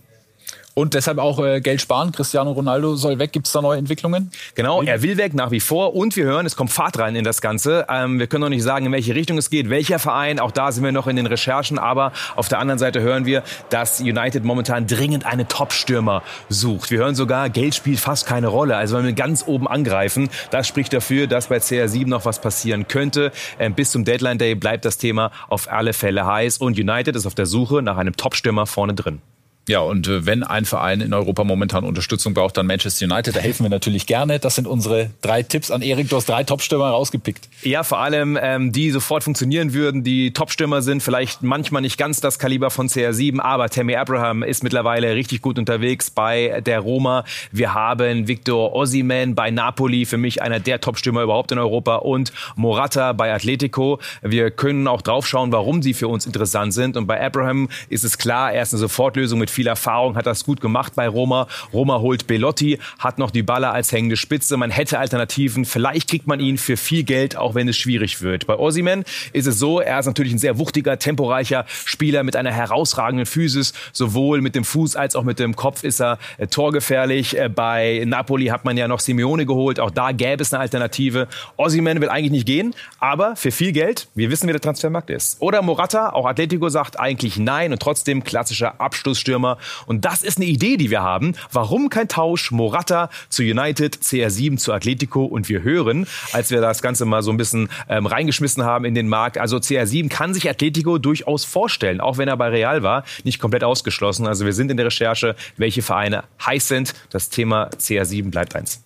Und 0.75 0.96
deshalb 0.96 1.20
auch 1.20 1.39
äh, 1.39 1.62
Geld 1.62 1.82
sparen. 1.82 2.12
Cristiano 2.12 2.51
Ronaldo 2.51 2.96
soll 2.96 3.20
weg. 3.20 3.32
Gibt 3.32 3.46
es 3.46 3.53
da 3.53 3.62
neue 3.62 3.77
Entwicklungen? 3.77 4.32
Genau, 4.56 4.82
er 4.82 5.03
will 5.03 5.18
weg 5.18 5.36
nach 5.36 5.51
wie 5.51 5.60
vor. 5.60 5.96
Und 5.96 6.15
wir 6.15 6.25
hören, 6.25 6.46
es 6.46 6.56
kommt 6.56 6.72
Fahrt 6.72 6.98
rein 6.98 7.15
in 7.15 7.24
das 7.24 7.42
Ganze. 7.42 7.86
Ähm, 7.89 8.18
wir 8.18 8.25
können 8.27 8.42
noch 8.42 8.50
nicht 8.50 8.63
sagen, 8.63 8.88
in 8.88 8.92
welche 8.92 9.13
Richtung 9.13 9.38
es 9.38 9.51
geht, 9.51 9.70
welcher 9.70 10.00
Verein. 10.00 10.39
Auch 10.39 10.51
da 10.51 10.72
sind 10.72 10.84
wir 10.84 10.92
noch 10.92 11.06
in 11.08 11.15
den 11.15 11.27
Recherchen. 11.27 11.77
Aber 11.77 12.12
auf 12.36 12.48
der 12.48 12.60
anderen 12.60 12.80
Seite 12.80 13.01
hören 13.01 13.25
wir, 13.25 13.44
dass 13.70 14.01
United 14.01 14.44
momentan 14.44 14.88
dringend 14.88 15.25
einen 15.25 15.48
Top-Stürmer 15.48 16.24
sucht. 16.50 16.89
Wir 16.89 17.00
hören 17.00 17.15
sogar, 17.15 17.50
Geld 17.50 17.75
spielt 17.75 18.00
fast 18.00 18.25
keine 18.25 18.48
Rolle. 18.48 18.75
Also 18.75 18.98
wenn 18.98 19.06
wir 19.06 19.13
ganz 19.13 19.44
oben 19.46 19.68
angreifen, 19.68 20.30
das 20.50 20.68
spricht 20.68 20.92
dafür, 20.94 21.27
dass 21.27 21.48
bei 21.48 21.58
CR7 21.58 22.08
noch 22.08 22.25
was 22.25 22.42
passieren 22.42 22.88
könnte. 22.88 23.32
Ähm, 23.60 23.75
bis 23.75 23.92
zum 23.92 24.06
Deadline 24.06 24.39
Day 24.39 24.56
bleibt 24.56 24.86
das 24.86 24.98
Thema 24.98 25.32
auf 25.50 25.72
alle 25.72 25.94
Fälle 25.94 26.25
heiß. 26.25 26.58
Und 26.58 26.80
United 26.80 27.15
ist 27.15 27.27
auf 27.27 27.36
der 27.36 27.46
Suche 27.46 27.84
nach 27.84 27.98
einem 27.98 28.18
Top-Stürmer 28.18 28.65
vorne 28.65 28.96
drin. 28.96 29.22
Ja, 29.70 29.79
und 29.79 30.10
äh, 30.10 30.25
wenn 30.25 30.43
ein 30.43 30.65
Verein 30.65 31.00
in 31.00 31.13
Europa 31.13 31.46
momentan 31.46 31.86
Unterstützung 31.86 32.34
braucht, 32.34 32.58
dann 32.58 32.67
Manchester 32.67 33.05
United. 33.05 33.34
Da 33.34 33.39
helfen 33.39 33.63
wir 33.63 33.70
natürlich 33.70 34.05
gerne. 34.08 34.38
Das 34.38 34.55
sind 34.55 34.67
unsere 34.67 35.12
drei 35.22 35.41
Tipps 35.41 35.72
an 35.72 35.82
Erik. 35.82 36.10
Du 36.10 36.17
hast 36.17 36.27
drei 36.27 36.43
Topstürmer 36.43 36.89
rausgepickt. 36.89 37.48
Ja, 37.62 37.84
vor 37.84 38.00
allem, 38.00 38.38
ähm, 38.41 38.74
die 38.74 38.91
sofort 38.91 39.24
funktionieren 39.24 39.74
würden, 39.74 40.03
die 40.03 40.34
Topstürmer 40.34 40.82
sind. 40.82 41.01
Vielleicht 41.01 41.43
manchmal 41.43 41.82
nicht 41.82 41.98
ganz 41.98 42.20
das 42.20 42.39
Kaliber 42.39 42.72
von 42.72 42.89
CR7, 42.89 43.39
aber 43.39 43.70
Tammy 43.70 43.96
Abraham 43.96 44.43
ist 44.43 44.63
mittlerweile 44.63 45.15
richtig 45.15 45.41
gut 45.41 45.58
unterwegs 45.58 46.10
bei 46.10 46.62
der 46.65 46.82
Roma. 46.82 47.24
Wir 47.53 47.74
haben 47.74 48.27
Victor 48.27 48.74
Osimhen 48.74 49.34
bei 49.34 49.50
Napoli, 49.50 50.05
für 50.05 50.17
mich 50.17 50.41
einer 50.41 50.60
der 50.60 50.82
Topstürmer 50.82 51.24
überhaupt 51.24 51.53
in 51.53 51.58
Europa 51.58 51.96
und 51.98 52.34
Morata 52.58 53.13
bei 53.13 53.34
Atletico. 53.34 54.00
Wir 54.22 54.51
können 54.51 54.89
auch 54.89 55.01
draufschauen, 55.01 55.53
warum 55.53 55.82
sie 55.82 55.93
für 55.93 56.10
uns 56.10 56.25
interessant 56.25 56.74
sind. 56.74 56.98
Und 56.98 57.08
bei 57.08 57.25
Abraham 57.25 57.70
ist 57.88 58.03
es 58.03 58.17
klar, 58.17 58.51
er 58.51 58.63
ist 58.63 58.74
eine 58.74 58.79
Sofortlösung 58.79 59.39
mit 59.39 59.53
viel 59.54 59.68
Erfahrung, 59.68 60.16
hat 60.16 60.26
das 60.26 60.44
gut 60.44 60.60
gemacht 60.60 60.94
bei 60.96 61.08
Roma. 61.08 61.48
Roma 61.72 62.00
holt 62.00 62.28
Belotti, 62.28 62.80
hat 63.00 63.18
noch 63.20 63.32
die 63.32 63.44
Baller 63.44 63.74
als 63.74 63.92
hängende 63.92 64.18
Spitze. 64.18 64.58
Man 64.58 64.72
hätte 64.72 65.00
Alternativen. 65.00 65.66
Vielleicht 65.66 66.10
kriegt 66.10 66.28
man 66.28 66.40
ihn 66.40 66.58
für 66.58 66.78
viel 66.78 67.04
Geld, 67.04 67.38
auch 67.38 67.56
wenn 67.56 67.68
es 67.68 67.78
schwierig 67.78 68.22
wird. 68.22 68.48
Bei 68.48 68.58
Osimen 68.58 69.04
ist 69.32 69.48
es 69.48 69.60
so, 69.60 69.80
er 69.80 70.00
ist 70.00 70.06
natürlich 70.06 70.34
ein 70.34 70.40
sehr 70.40 70.58
wuchtiger, 70.58 71.00
temporeicher 71.00 71.66
Spieler 71.68 72.24
mit 72.24 72.36
einer 72.36 72.52
herausragenden 72.52 73.26
Physis. 73.26 73.74
Sowohl 73.92 74.42
mit 74.42 74.56
dem 74.56 74.64
Fuß 74.64 74.96
als 74.96 75.16
auch 75.16 75.24
mit 75.24 75.40
dem 75.40 75.56
Kopf 75.56 75.84
ist 75.84 76.02
er 76.02 76.18
äh, 76.38 76.48
torgefährlich. 76.48 77.38
Äh, 77.38 77.50
bei 77.50 78.04
Napoli 78.06 78.48
hat 78.48 78.66
man 78.66 78.78
ja 78.78 78.88
noch 78.88 79.00
Simeone 79.00 79.46
geholt. 79.46 79.80
Auch 79.80 79.92
da 79.92 80.12
gäbe 80.12 80.42
es 80.42 80.54
eine 80.54 80.62
Alternative. 80.62 81.28
Osimen 81.58 82.02
will 82.02 82.10
eigentlich 82.10 82.32
nicht 82.32 82.48
gehen, 82.48 82.74
aber 83.00 83.36
für 83.36 83.52
viel 83.52 83.72
Geld, 83.72 84.08
wir 84.16 84.32
wissen, 84.32 84.48
wie 84.48 84.52
der 84.52 84.62
Transfermarkt 84.62 85.10
ist. 85.10 85.42
Oder 85.42 85.62
Morata, 85.62 86.10
auch 86.10 86.26
Atletico 86.26 86.70
sagt 86.70 87.00
eigentlich 87.00 87.38
nein 87.38 87.72
und 87.72 87.82
trotzdem 87.82 88.24
klassischer 88.24 88.80
Abschlussstürmer 88.80 89.43
Stürmer. 89.44 89.58
Und 89.86 90.06
das 90.06 90.24
ist 90.24 90.38
eine 90.38 90.46
Idee, 90.46 90.78
die 90.78 90.90
wir 90.90 91.04
haben. 91.04 91.34
Warum 91.52 91.90
kein 91.90 92.08
Tausch? 92.08 92.52
Morata 92.52 93.10
zu 93.30 93.44
United, 93.44 93.96
CR7 93.96 94.58
zu 94.58 94.74
Atletico. 94.74 95.26
Und 95.26 95.50
wir 95.50 95.64
hören, 95.64 96.08
als 96.32 96.52
wir 96.52 96.62
das 96.62 96.82
Ganze 96.82 97.06
mal 97.06 97.22
so 97.22 97.32
ein 97.32 97.38
bisschen 97.38 97.70
ähm, 97.90 98.06
reingeschmissen 98.06 98.64
haben 98.64 98.86
in 98.86 98.96
den 98.96 99.08
Markt, 99.08 99.38
also 99.38 99.58
CR7 99.58 100.10
kann 100.10 100.34
sich 100.34 100.50
Atletico 100.50 100.98
durchaus 100.98 101.46
vorstellen, 101.46 102.00
auch 102.02 102.18
wenn 102.18 102.28
er 102.28 102.38
bei 102.38 102.50
Real 102.50 102.84
war, 102.84 103.04
nicht 103.24 103.40
komplett 103.40 103.64
ausgeschlossen. 103.64 104.28
Also 104.28 104.46
wir 104.46 104.54
sind 104.54 104.72
in 104.72 104.78
der 104.78 104.88
Recherche, 104.88 105.36
welche 105.58 105.82
Vereine 105.82 106.24
heiß 106.46 106.68
sind. 106.68 106.94
Das 107.10 107.30
Thema 107.30 107.70
CR7 107.70 108.30
bleibt 108.30 108.56
eins. 108.56 108.84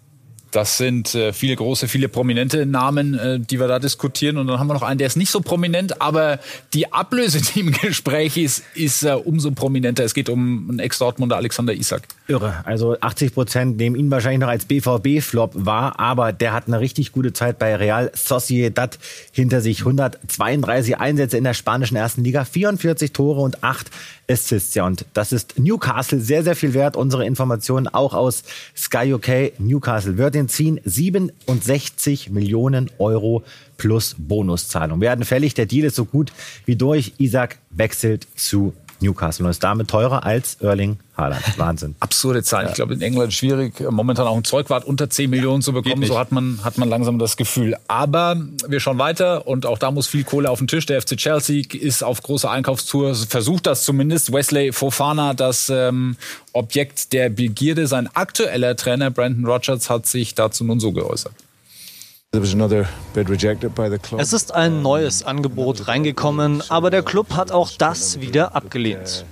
Das 0.52 0.78
sind 0.78 1.14
äh, 1.16 1.34
viele 1.34 1.56
große, 1.56 1.88
viele 1.88 2.10
prominente 2.10 2.66
Namen, 2.66 3.18
äh, 3.18 3.40
die 3.40 3.60
wir 3.60 3.68
da 3.68 3.80
diskutieren. 3.80 4.38
Und 4.38 4.48
dann 4.48 4.60
haben 4.60 4.68
wir 4.68 4.74
noch 4.74 4.82
einen, 4.82 4.98
der 4.98 5.08
ist 5.08 5.18
nicht 5.18 5.32
so 5.32 5.42
prominent, 5.42 6.02
aber 6.02 6.40
die 6.74 6.92
Ablöse, 6.92 7.42
die 7.42 7.60
im 7.62 7.72
Gespräch 7.72 8.38
ist, 8.38 8.64
ist 8.74 9.04
äh, 9.04 9.12
umso 9.12 9.52
prominenter. 9.52 10.04
Es 10.04 10.14
geht 10.14 10.30
um 10.30 10.70
einen 10.70 10.80
Ex-Dortmunder 10.80 11.36
Alexander 11.36 11.74
Isak. 11.74 12.04
Irre. 12.28 12.62
Also 12.66 12.98
80 13.00 13.34
Prozent 13.34 13.78
nehmen 13.78 13.96
ihn 13.96 14.12
wahrscheinlich 14.12 14.40
noch 14.40 14.48
als 14.48 14.66
BVB-Flop 14.66 15.52
wahr, 15.54 16.00
aber 16.00 16.34
der 16.34 16.54
hat 16.54 16.68
eine 16.68 16.80
richtig 16.80 17.12
gute 17.12 17.34
Zeit 17.34 17.60
bei 17.60 17.76
Real 17.76 18.12
Sociedad 18.14 18.98
hinter 19.32 19.62
sich. 19.62 19.80
132 19.80 20.98
Einsätze 20.98 21.38
in 21.38 21.44
der 21.44 21.54
spanischen 21.54 21.96
ersten 21.96 22.24
Liga, 22.24 22.46
44 22.46 23.14
Tore 23.14 23.42
und 23.42 23.64
8 23.64 23.90
Assists. 24.30 24.76
Ja, 24.76 24.86
und 24.86 25.06
das 25.14 25.32
ist 25.32 25.58
Newcastle 25.58 26.20
sehr, 26.20 26.44
sehr 26.44 26.56
viel 26.56 26.74
wert. 26.74 26.96
Unsere 26.96 27.26
Informationen 27.26 27.88
auch 27.88 28.14
aus 28.14 28.44
Sky 28.76 29.14
UK. 29.14 29.60
Newcastle 29.60 30.18
wird 30.18 30.36
den 30.38 30.50
ziehen 30.50 30.80
67 30.84 32.30
Millionen 32.30 32.90
Euro 33.00 33.44
plus 33.78 34.16
Bonuszahlung. 34.18 35.02
Werden 35.02 35.26
fällig. 35.26 35.54
Der 35.54 35.66
Deal 35.66 35.86
ist 35.86 35.96
so 35.96 36.06
gut 36.06 36.32
wie 36.66 36.76
durch. 36.76 37.14
Isaac 37.18 37.58
wechselt 37.72 38.28
zu 38.36 38.74
Newcastle 39.00 39.46
und 39.46 39.52
ist 39.52 39.64
damit 39.64 39.90
teurer 39.90 40.24
als 40.26 40.56
Erling 40.62 40.98
Haaland. 41.16 41.42
Wahnsinn. 41.58 41.96
Absurde 42.00 42.44
Zahlen. 42.44 42.66
Ja. 42.68 42.72
Ich 42.72 42.76
glaube, 42.76 42.94
in 42.94 43.02
England 43.02 43.34
schwierig, 43.34 43.80
momentan 43.90 44.28
auch 44.28 44.38
ein 44.38 44.44
Zeugwart 44.44 44.86
unter 44.86 45.10
10 45.10 45.30
Millionen 45.30 45.62
zu 45.62 45.74
bekommen. 45.74 46.06
So 46.06 46.18
hat 46.18 46.32
man, 46.32 46.60
hat 46.64 46.78
man 46.78 46.90
langsam 46.90 47.20
das 47.20 47.38
Gefühl. 47.38 47.76
Aber 47.88 48.36
wir 48.68 48.80
schauen 48.80 49.00
weiter 49.00 49.48
und 49.48 49.66
auch 49.66 49.78
da 49.78 49.92
muss 49.92 50.08
viel 50.08 50.24
Kohle 50.24 50.50
auf 50.50 50.60
den 50.60 50.68
Tisch. 50.68 50.86
Der 50.86 51.02
FC 51.02 51.18
Chelsea 51.18 51.64
ist 51.72 52.04
auf 52.04 52.22
großer 52.22 52.50
Einkaufstour, 52.52 53.16
versucht 53.16 53.66
das 53.66 53.84
zumindest. 53.84 54.32
Wesley 54.32 54.72
Fofana, 54.72 55.34
das 55.34 55.70
ähm, 55.70 56.18
Objekt 56.54 57.14
der 57.14 57.30
Begierde. 57.30 57.88
Sein 57.88 58.10
aktueller 58.14 58.76
Trainer 58.76 59.12
Brandon 59.12 59.46
Rogers 59.46 59.90
hat 59.90 60.06
sich 60.06 60.36
dazu 60.36 60.64
nun 60.64 60.80
so 60.80 60.92
geäußert. 60.92 61.34
Es 64.18 64.34
ist 64.34 64.54
ein 64.54 64.82
neues 64.82 65.24
Angebot 65.24 65.88
reingekommen, 65.88 66.64
aber 66.70 66.90
der 66.90 67.04
Club 67.04 67.34
hat 67.34 67.52
auch 67.52 67.72
das 67.78 68.20
wieder 68.20 68.56
abgelehnt. 68.56 69.26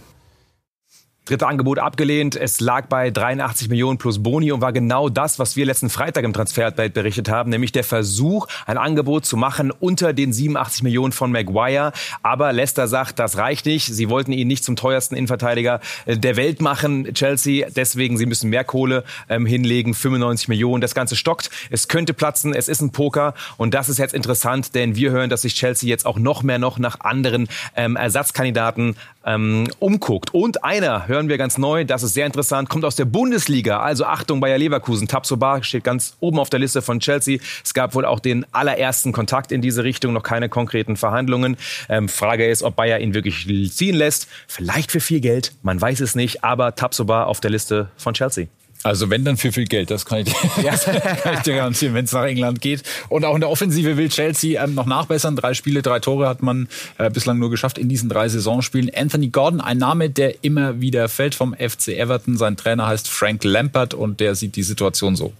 Dritte 1.25 1.47
Angebot 1.47 1.79
abgelehnt. 1.79 2.35
Es 2.35 2.59
lag 2.59 2.85
bei 2.85 3.09
83 3.09 3.67
Millionen 3.67 3.97
plus 3.97 4.21
Boni 4.21 4.51
und 4.51 4.61
war 4.61 4.71
genau 4.71 5.09
das, 5.09 5.39
was 5.39 5.55
wir 5.55 5.65
letzten 5.65 5.89
Freitag 5.89 6.23
im 6.23 6.33
Transferupdate 6.33 6.93
berichtet 6.93 7.29
haben, 7.29 7.49
nämlich 7.49 7.71
der 7.71 7.83
Versuch, 7.83 8.45
ein 8.67 8.77
Angebot 8.77 9.25
zu 9.25 9.35
machen 9.35 9.71
unter 9.71 10.13
den 10.13 10.31
87 10.31 10.83
Millionen 10.83 11.13
von 11.13 11.31
Maguire. 11.31 11.93
Aber 12.21 12.53
Leicester 12.53 12.87
sagt, 12.87 13.17
das 13.17 13.37
reicht 13.37 13.65
nicht. 13.65 13.87
Sie 13.87 14.07
wollten 14.07 14.33
ihn 14.33 14.47
nicht 14.47 14.63
zum 14.63 14.75
teuersten 14.75 15.15
Innenverteidiger 15.15 15.79
äh, 16.05 16.15
der 16.15 16.35
Welt 16.35 16.61
machen, 16.61 17.11
Chelsea. 17.15 17.69
Deswegen, 17.75 18.19
sie 18.19 18.27
müssen 18.27 18.51
mehr 18.51 18.63
Kohle 18.63 19.03
ähm, 19.27 19.47
hinlegen, 19.47 19.95
95 19.95 20.47
Millionen. 20.47 20.81
Das 20.81 20.93
Ganze 20.93 21.15
stockt. 21.15 21.49
Es 21.71 21.87
könnte 21.87 22.13
platzen. 22.13 22.53
Es 22.53 22.67
ist 22.67 22.81
ein 22.81 22.91
Poker. 22.91 23.33
Und 23.57 23.73
das 23.73 23.89
ist 23.89 23.97
jetzt 23.97 24.13
interessant, 24.13 24.75
denn 24.75 24.95
wir 24.95 25.09
hören, 25.09 25.31
dass 25.31 25.41
sich 25.41 25.55
Chelsea 25.55 25.89
jetzt 25.89 26.05
auch 26.05 26.19
noch 26.19 26.43
mehr 26.43 26.59
noch 26.59 26.77
nach 26.77 26.99
anderen 26.99 27.47
ähm, 27.75 27.95
Ersatzkandidaten 27.95 28.95
ähm, 29.25 29.67
umguckt. 29.79 30.33
Und 30.33 30.63
einer, 30.63 31.07
hören 31.15 31.29
wir 31.29 31.37
ganz 31.37 31.57
neu, 31.57 31.85
das 31.85 32.03
ist 32.03 32.13
sehr 32.13 32.25
interessant, 32.25 32.67
kommt 32.67 32.83
aus 32.83 32.97
der 32.97 33.05
Bundesliga. 33.05 33.79
Also 33.79 34.03
Achtung, 34.03 34.41
Bayer 34.41 34.57
Leverkusen. 34.57 35.07
Tabsoba 35.07 35.63
steht 35.63 35.85
ganz 35.85 36.17
oben 36.19 36.39
auf 36.39 36.49
der 36.49 36.59
Liste 36.59 36.81
von 36.81 36.99
Chelsea. 36.99 37.39
Es 37.63 37.73
gab 37.73 37.95
wohl 37.95 38.03
auch 38.03 38.19
den 38.19 38.45
allerersten 38.51 39.13
Kontakt 39.13 39.53
in 39.53 39.61
diese 39.61 39.85
Richtung, 39.85 40.11
noch 40.11 40.23
keine 40.23 40.49
konkreten 40.49 40.97
Verhandlungen. 40.97 41.55
Ähm, 41.87 42.09
Frage 42.09 42.45
ist, 42.45 42.63
ob 42.63 42.75
Bayer 42.75 42.99
ihn 42.99 43.13
wirklich 43.13 43.47
ziehen 43.73 43.95
lässt. 43.95 44.27
Vielleicht 44.47 44.91
für 44.91 44.99
viel 44.99 45.21
Geld, 45.21 45.53
man 45.63 45.79
weiß 45.79 46.01
es 46.01 46.15
nicht, 46.15 46.43
aber 46.43 46.75
Tabsoba 46.75 47.23
auf 47.23 47.39
der 47.39 47.51
Liste 47.51 47.87
von 47.95 48.13
Chelsea. 48.13 48.47
Also 48.85 49.09
wenn 49.09 49.25
dann 49.25 49.35
für 49.35 49.51
viel 49.51 49.65
Geld, 49.65 49.89
das 49.89 50.05
kann 50.05 50.19
ich, 50.19 50.33
ja, 50.63 50.75
kann 51.23 51.33
ich 51.33 51.39
dir 51.39 51.55
garantieren, 51.55 51.95
wenn 51.95 52.05
es 52.05 52.11
nach 52.11 52.25
England 52.25 52.61
geht. 52.61 52.83
Und 53.09 53.25
auch 53.25 53.33
in 53.33 53.41
der 53.41 53.49
Offensive 53.49 53.97
will 53.97 54.09
Chelsea 54.09 54.63
ähm, 54.63 54.75
noch 54.75 54.85
nachbessern. 54.85 55.35
Drei 55.35 55.55
Spiele, 55.55 55.81
drei 55.81 55.99
Tore 55.99 56.27
hat 56.27 56.43
man 56.43 56.67
äh, 56.99 57.09
bislang 57.09 57.39
nur 57.39 57.49
geschafft 57.49 57.79
in 57.79 57.89
diesen 57.89 58.09
drei 58.09 58.29
Saisonspielen. 58.29 58.91
Anthony 58.95 59.29
Gordon, 59.29 59.59
ein 59.59 59.79
Name, 59.79 60.11
der 60.11 60.43
immer 60.43 60.81
wieder 60.81 61.09
fällt 61.09 61.33
vom 61.33 61.55
FC 61.55 61.97
Everton. 61.97 62.37
Sein 62.37 62.57
Trainer 62.57 62.85
heißt 62.85 63.09
Frank 63.09 63.43
Lampard 63.43 63.95
und 63.95 64.19
der 64.19 64.35
sieht 64.35 64.55
die 64.55 64.61
Situation 64.61 65.15
so. 65.15 65.33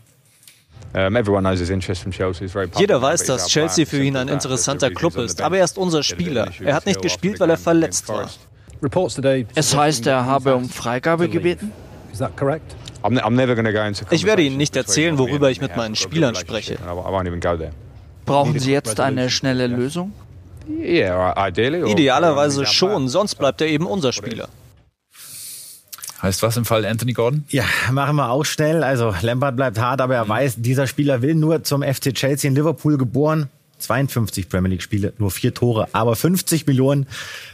Jeder 2.80 3.00
weiß, 3.00 3.26
dass 3.26 3.48
Chelsea 3.48 3.86
für 3.86 4.02
ihn 4.02 4.18
ein 4.18 4.28
interessanter 4.28 4.90
Club 4.90 5.18
ist, 5.18 5.44
aber 5.44 5.60
er 5.60 5.66
ist 5.66 5.78
unser 5.78 6.02
Spieler. 6.02 6.50
Er 6.64 6.74
hat 6.74 6.88
nicht 6.88 7.00
gespielt, 7.00 7.40
weil 7.40 7.52
er 7.52 7.58
verletzt 7.58 8.10
war. 8.10 8.28
Es 9.54 9.78
heißt, 9.78 10.08
er 10.08 10.26
habe 10.26 10.56
um 10.56 10.68
Freigabe 10.68 11.30
gebeten? 11.30 11.72
Ist 12.12 12.22
das 12.22 12.36
korrekt? 12.36 12.76
Ich 14.12 14.26
werde 14.26 14.42
Ihnen 14.42 14.58
nicht 14.58 14.76
erzählen, 14.76 15.18
worüber 15.18 15.52
ich 15.52 15.62
mit 15.62 15.76
meinen 15.78 15.96
Spielern 15.96 16.36
spreche. 16.36 16.78
Brauchen 18.26 18.60
Sie 18.60 18.72
jetzt 18.72 19.00
eine 19.00 19.30
schnelle 19.30 19.68
Lösung? 19.68 20.14
Idealerweise 21.88 22.66
schon, 22.66 23.08
sonst 23.08 23.36
bleibt 23.36 23.62
er 23.62 23.68
eben 23.68 23.86
unser 23.86 24.12
Spieler. 24.12 24.50
Heißt 26.22 26.42
was 26.42 26.58
im 26.58 26.66
Fall 26.66 26.86
Anthony 26.86 27.14
Gordon? 27.14 27.46
Ja, 27.50 27.66
machen 27.92 28.16
wir 28.16 28.32
auch 28.32 28.46
schnell. 28.46 28.84
Also 28.84 29.14
Lampard 29.22 29.56
bleibt 29.56 29.78
hart, 29.78 30.02
aber 30.02 30.16
er 30.16 30.26
mhm. 30.26 30.30
weiß, 30.30 30.56
dieser 30.58 30.88
Spieler 30.88 31.22
will 31.22 31.36
nur 31.36 31.64
zum 31.64 31.84
FC 31.84 32.14
Chelsea 32.16 32.50
in 32.50 32.56
Liverpool 32.56 32.98
geboren. 32.98 33.50
52 33.80 34.50
Premier 34.50 34.72
League 34.72 34.82
Spiele, 34.82 35.14
nur 35.18 35.32
vier 35.32 35.54
Tore, 35.54 35.88
aber 35.92 36.16
50 36.16 36.66
Millionen 36.68 37.08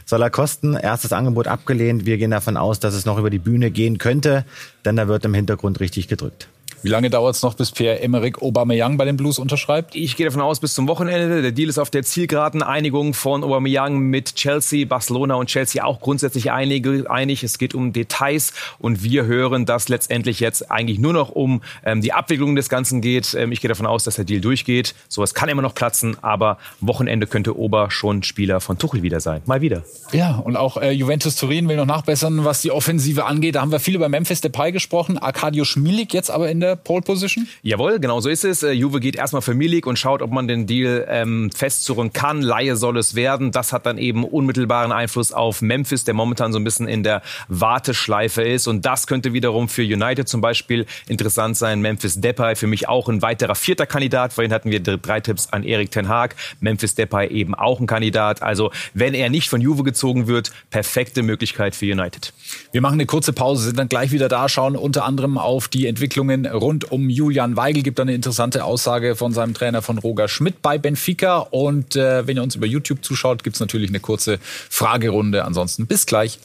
soll 0.04 0.22
er 0.22 0.30
kosten. 0.30 0.74
Erstes 0.74 1.12
Angebot 1.12 1.46
abgelehnt. 1.46 2.06
Wir 2.06 2.18
gehen 2.18 2.30
davon 2.30 2.56
aus, 2.56 2.80
dass 2.80 2.94
es 2.94 3.04
noch 3.04 3.18
über 3.18 3.30
die 3.30 3.38
Bühne 3.38 3.70
gehen 3.70 3.98
könnte, 3.98 4.44
denn 4.84 4.96
da 4.96 5.08
wird 5.08 5.24
im 5.24 5.34
Hintergrund 5.34 5.80
richtig 5.80 6.08
gedrückt. 6.08 6.48
Wie 6.82 6.88
lange 6.88 7.10
dauert 7.10 7.36
es 7.36 7.42
noch, 7.42 7.54
bis 7.54 7.70
Pierre-Emerick 7.70 8.42
Aubameyang 8.42 8.96
bei 8.96 9.04
den 9.04 9.16
Blues 9.16 9.38
unterschreibt? 9.38 9.94
Ich 9.94 10.16
gehe 10.16 10.26
davon 10.26 10.42
aus, 10.42 10.58
bis 10.58 10.74
zum 10.74 10.88
Wochenende. 10.88 11.40
Der 11.40 11.52
Deal 11.52 11.68
ist 11.68 11.78
auf 11.78 11.90
der 11.90 12.02
Zielgeraden. 12.02 12.60
Einigung 12.60 13.14
von 13.14 13.44
Aubameyang 13.44 14.00
mit 14.00 14.34
Chelsea, 14.34 14.84
Barcelona 14.84 15.36
und 15.36 15.46
Chelsea 15.46 15.84
auch 15.84 16.00
grundsätzlich 16.00 16.50
einig. 16.50 17.44
Es 17.44 17.58
geht 17.58 17.76
um 17.76 17.92
Details 17.92 18.52
und 18.80 19.04
wir 19.04 19.26
hören, 19.26 19.64
dass 19.64 19.88
letztendlich 19.88 20.40
jetzt 20.40 20.72
eigentlich 20.72 20.98
nur 20.98 21.12
noch 21.12 21.30
um 21.30 21.62
ähm, 21.84 22.00
die 22.00 22.12
Abwicklung 22.12 22.56
des 22.56 22.68
Ganzen 22.68 23.00
geht. 23.00 23.32
Ähm, 23.34 23.52
ich 23.52 23.60
gehe 23.60 23.68
davon 23.68 23.86
aus, 23.86 24.02
dass 24.02 24.16
der 24.16 24.24
Deal 24.24 24.40
durchgeht. 24.40 24.96
Sowas 25.08 25.34
kann 25.34 25.48
immer 25.48 25.62
noch 25.62 25.76
platzen, 25.76 26.16
aber 26.20 26.58
Wochenende 26.80 27.28
könnte 27.28 27.56
Ober 27.56 27.92
schon 27.92 28.24
Spieler 28.24 28.60
von 28.60 28.78
Tuchel 28.78 29.02
wieder 29.02 29.20
sein. 29.20 29.40
Mal 29.46 29.60
wieder. 29.60 29.84
Ja, 30.10 30.34
und 30.34 30.56
auch 30.56 30.78
äh, 30.78 30.90
Juventus 30.90 31.36
Turin 31.36 31.68
will 31.68 31.76
noch 31.76 31.86
nachbessern, 31.86 32.44
was 32.44 32.60
die 32.60 32.72
Offensive 32.72 33.24
angeht. 33.24 33.54
Da 33.54 33.60
haben 33.60 33.70
wir 33.70 33.78
viel 33.78 33.94
über 33.94 34.08
Memphis 34.08 34.40
Depay 34.40 34.72
gesprochen. 34.72 35.16
Arkadio 35.16 35.64
Schmilik 35.64 36.12
jetzt 36.12 36.30
aber 36.30 36.50
in 36.50 36.58
der 36.58 36.71
Pole 36.76 37.02
Position? 37.02 37.46
Jawohl, 37.62 37.98
genau 37.98 38.20
so 38.20 38.28
ist 38.28 38.44
es. 38.44 38.62
Äh, 38.62 38.72
Juve 38.72 39.00
geht 39.00 39.16
erstmal 39.16 39.42
für 39.42 39.54
Milik 39.54 39.86
und 39.86 39.98
schaut, 39.98 40.22
ob 40.22 40.30
man 40.30 40.48
den 40.48 40.66
Deal 40.66 41.06
ähm, 41.08 41.50
festzurren 41.54 42.12
kann. 42.12 42.42
Laie 42.42 42.76
soll 42.76 42.96
es 42.98 43.14
werden. 43.14 43.52
Das 43.52 43.72
hat 43.72 43.86
dann 43.86 43.98
eben 43.98 44.24
unmittelbaren 44.24 44.92
Einfluss 44.92 45.32
auf 45.32 45.62
Memphis, 45.62 46.04
der 46.04 46.14
momentan 46.14 46.52
so 46.52 46.58
ein 46.58 46.64
bisschen 46.64 46.88
in 46.88 47.02
der 47.02 47.22
Warteschleife 47.48 48.42
ist. 48.42 48.66
Und 48.66 48.84
das 48.84 49.06
könnte 49.06 49.32
wiederum 49.32 49.68
für 49.68 49.82
United 49.82 50.28
zum 50.28 50.40
Beispiel 50.40 50.86
interessant 51.08 51.56
sein. 51.56 51.80
Memphis 51.80 52.20
Depay 52.20 52.56
für 52.56 52.66
mich 52.66 52.88
auch 52.88 53.08
ein 53.08 53.22
weiterer 53.22 53.54
vierter 53.54 53.86
Kandidat. 53.86 54.32
Vorhin 54.32 54.52
hatten 54.52 54.70
wir 54.70 54.80
drei 54.80 55.20
Tipps 55.20 55.48
an 55.50 55.64
Erik 55.64 55.90
Ten 55.90 56.08
Haag. 56.08 56.36
Memphis 56.60 56.94
Depay 56.94 57.28
eben 57.28 57.54
auch 57.54 57.80
ein 57.80 57.86
Kandidat. 57.86 58.42
Also 58.42 58.70
wenn 58.94 59.14
er 59.14 59.30
nicht 59.30 59.48
von 59.48 59.60
Juve 59.60 59.82
gezogen 59.82 60.26
wird, 60.26 60.52
perfekte 60.70 61.22
Möglichkeit 61.22 61.74
für 61.74 61.86
United. 61.86 62.32
Wir 62.72 62.80
machen 62.80 62.94
eine 62.94 63.06
kurze 63.06 63.32
Pause, 63.32 63.64
sind 63.64 63.78
dann 63.78 63.88
gleich 63.88 64.12
wieder 64.12 64.28
da, 64.28 64.48
schauen 64.48 64.76
unter 64.76 65.04
anderem 65.04 65.38
auf 65.38 65.68
die 65.68 65.86
Entwicklungen 65.86 66.44
rund 66.62 66.90
um 66.90 67.10
Julian 67.10 67.56
Weigel 67.56 67.82
gibt 67.82 68.00
eine 68.00 68.14
interessante 68.14 68.64
Aussage 68.64 69.16
von 69.16 69.32
seinem 69.32 69.52
Trainer 69.52 69.82
von 69.82 69.98
Roger 69.98 70.28
Schmidt 70.28 70.62
bei 70.62 70.78
Benfica. 70.78 71.38
Und 71.38 71.96
äh, 71.96 72.26
wenn 72.26 72.36
ihr 72.36 72.42
uns 72.42 72.54
über 72.54 72.66
YouTube 72.66 73.04
zuschaut, 73.04 73.44
gibt 73.44 73.56
es 73.56 73.60
natürlich 73.60 73.90
eine 73.90 74.00
kurze 74.00 74.38
Fragerunde. 74.40 75.44
Ansonsten 75.44 75.86
bis 75.86 76.06
gleich. 76.06 76.38